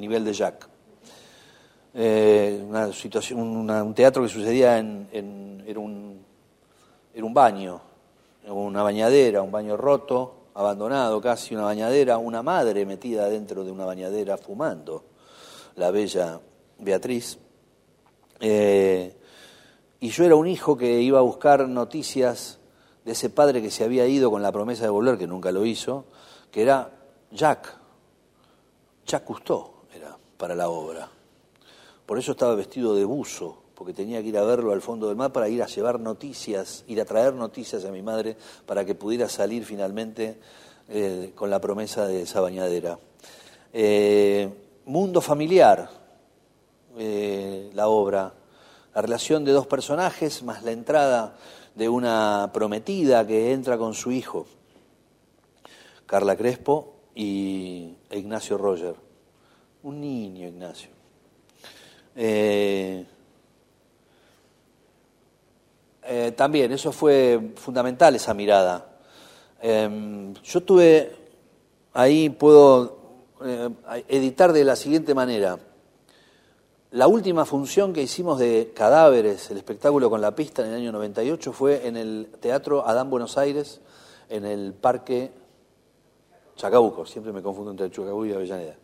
[0.00, 0.68] nivel, de Jack.
[1.94, 6.24] Eh, una situación, un teatro que sucedía en, en, en, un,
[7.14, 7.80] en un baño,
[8.46, 13.84] una bañadera, un baño roto, abandonado casi, una bañadera, una madre metida dentro de una
[13.84, 15.04] bañadera fumando,
[15.76, 16.40] la bella
[16.78, 17.38] Beatriz.
[18.40, 19.16] Eh,
[20.00, 22.58] y yo era un hijo que iba a buscar noticias
[23.04, 25.64] de ese padre que se había ido con la promesa de volver, que nunca lo
[25.64, 26.06] hizo,
[26.50, 26.90] que era
[27.30, 27.76] Jack.
[29.06, 31.08] Jack Cousteau era para la obra.
[32.06, 35.16] Por eso estaba vestido de buzo, porque tenía que ir a verlo al fondo del
[35.16, 38.94] mar para ir a llevar noticias, ir a traer noticias a mi madre para que
[38.94, 40.38] pudiera salir finalmente
[40.88, 42.98] eh, con la promesa de esa bañadera.
[43.72, 44.48] Eh,
[44.84, 45.88] mundo familiar,
[46.98, 48.32] eh, la obra,
[48.94, 51.36] la relación de dos personajes más la entrada
[51.74, 54.46] de una prometida que entra con su hijo,
[56.06, 58.94] Carla Crespo y Ignacio Roger.
[59.82, 60.90] Un niño, Ignacio.
[62.14, 63.04] Eh,
[66.04, 68.98] eh, también, eso fue fundamental, esa mirada.
[69.60, 71.16] Em, yo tuve,
[71.92, 73.01] ahí puedo
[73.44, 73.70] eh,
[74.08, 75.58] editar de la siguiente manera.
[76.92, 80.92] La última función que hicimos de Cadáveres, el espectáculo con la pista en el año
[80.92, 83.80] 98, fue en el Teatro Adán Buenos Aires,
[84.28, 85.32] en el Parque
[86.56, 88.76] Chacabuco, siempre me confundo entre Chacabuco y Avellaneda.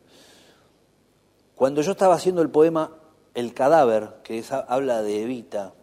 [1.54, 2.92] Cuando yo estaba haciendo el poema
[3.34, 5.74] El cadáver, que habla de Evita,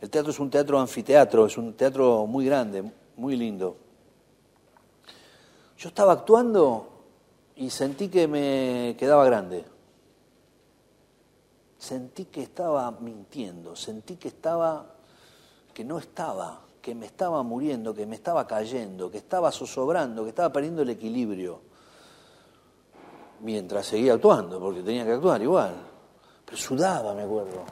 [0.00, 2.82] el teatro es un teatro anfiteatro, es un teatro muy grande,
[3.16, 3.76] muy lindo.
[5.78, 6.91] Yo estaba actuando
[7.56, 9.64] y sentí que me quedaba grande
[11.82, 14.86] sentí que estaba mintiendo, sentí que estaba,
[15.74, 20.28] que no estaba, que me estaba muriendo, que me estaba cayendo, que estaba zozobrando, que
[20.28, 21.72] estaba perdiendo el equilibrio.
[23.40, 25.74] mientras seguía actuando, porque tenía que actuar igual.
[26.44, 27.64] Pero sudaba, me acuerdo.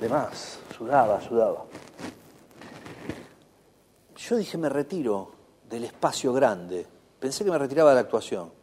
[0.00, 1.64] De más, sudaba, sudaba.
[4.16, 5.30] Yo dije, me retiro
[5.70, 6.84] del espacio grande.
[7.20, 8.55] Pensé que me retiraba de la actuación.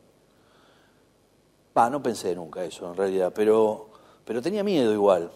[1.76, 3.90] No pensé nunca eso, en realidad, pero,
[4.26, 5.32] pero tenía miedo igual.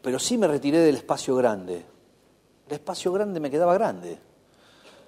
[0.00, 1.84] Pero sí me retiré del espacio grande.
[2.68, 4.18] El espacio grande me quedaba grande.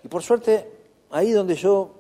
[0.03, 0.69] Y por suerte,
[1.11, 1.95] ahí donde yo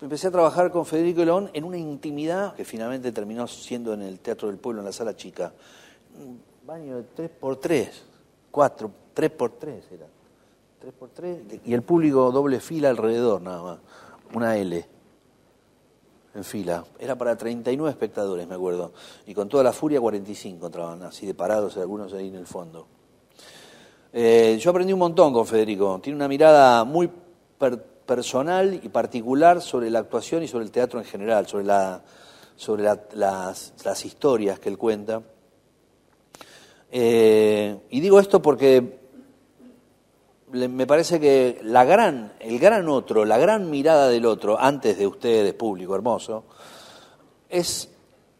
[0.00, 4.20] empecé a trabajar con Federico León en una intimidad que finalmente terminó siendo en el
[4.20, 5.52] Teatro del Pueblo, en la Sala Chica.
[6.20, 8.04] Un baño de 3 por 3
[8.56, 10.06] 4, 3 por 3 era.
[10.80, 13.78] 3 por 3 y el público doble fila alrededor nada más,
[14.32, 14.95] una L
[16.36, 16.84] en fila.
[16.98, 18.92] Era para 39 espectadores, me acuerdo.
[19.26, 22.86] Y con toda la furia 45 entraban así de parados, algunos ahí en el fondo.
[24.12, 25.98] Eh, yo aprendí un montón con Federico.
[26.02, 27.10] Tiene una mirada muy
[28.06, 32.02] personal y particular sobre la actuación y sobre el teatro en general, sobre, la,
[32.54, 35.22] sobre las, las, historias que él cuenta.
[36.90, 39.05] Eh, y digo esto porque
[40.68, 45.06] me parece que la gran, el gran otro, la gran mirada del otro, antes de
[45.06, 46.44] ustedes, público hermoso,
[47.48, 47.90] es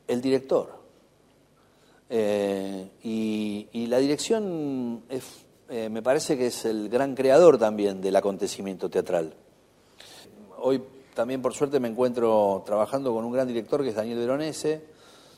[0.07, 0.77] el director.
[2.09, 8.89] Eh, y, la dirección eh, me parece que es el gran creador también del acontecimiento
[8.89, 9.35] teatral.
[10.59, 10.83] Hoy
[11.15, 14.85] también por suerte me encuentro trabajando con un gran director que es Daniel Veronese,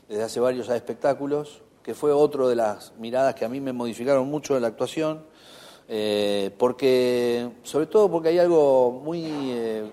[0.09, 4.29] desde hace varios espectáculos, que fue otro de las miradas que a mí me modificaron
[4.29, 5.25] mucho de la actuación
[5.91, 9.91] eh, porque, sobre todo porque hay algo muy eh,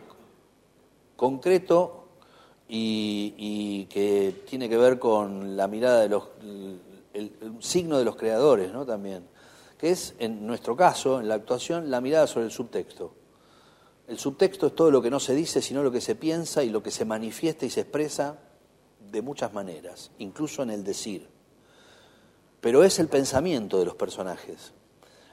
[1.16, 2.10] concreto
[2.68, 6.24] y, que tiene que ver con la mirada de los,
[7.14, 8.86] el, signo de los creadores, ¿no?
[8.86, 9.24] También,
[9.78, 13.14] que es, en nuestro caso, en la actuación, la mirada sobre el subtexto.
[14.08, 16.70] El subtexto es todo lo que no se dice, sino lo que se piensa y
[16.70, 18.38] lo que se manifiesta y se expresa
[19.12, 21.30] de muchas maneras, incluso en el decir.
[22.60, 24.74] Pero es el pensamiento de los personajes.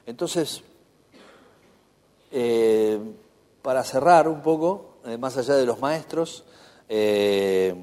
[0.06, 0.62] Entonces,
[2.32, 2.98] eh,
[3.60, 6.44] para cerrar un poco, eh, más allá de los maestros,
[6.88, 7.74] eh,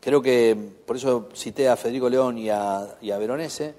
[0.00, 0.56] creo que
[0.86, 3.74] por eso cité a Federico León y a, Veronese,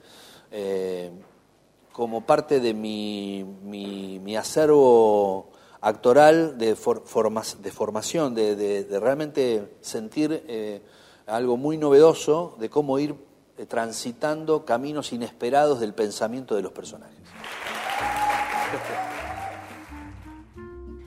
[1.91, 5.49] como parte de mi, acervo
[5.81, 10.83] actoral de, de formación, de, realmente sentir
[11.25, 13.15] algo muy novedoso de cómo ir
[13.67, 17.16] transitando caminos inesperados del pensamiento de los personajes.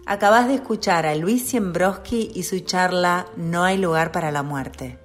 [0.06, 4.98] Acabas de escuchar a Luis Siembroski y su charla No hay lugar para la muerte.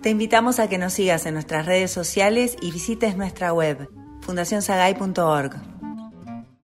[0.00, 3.90] Te invitamos a que nos sigas en nuestras redes sociales y visites nuestra web
[4.22, 5.75] fundacionsagay.org.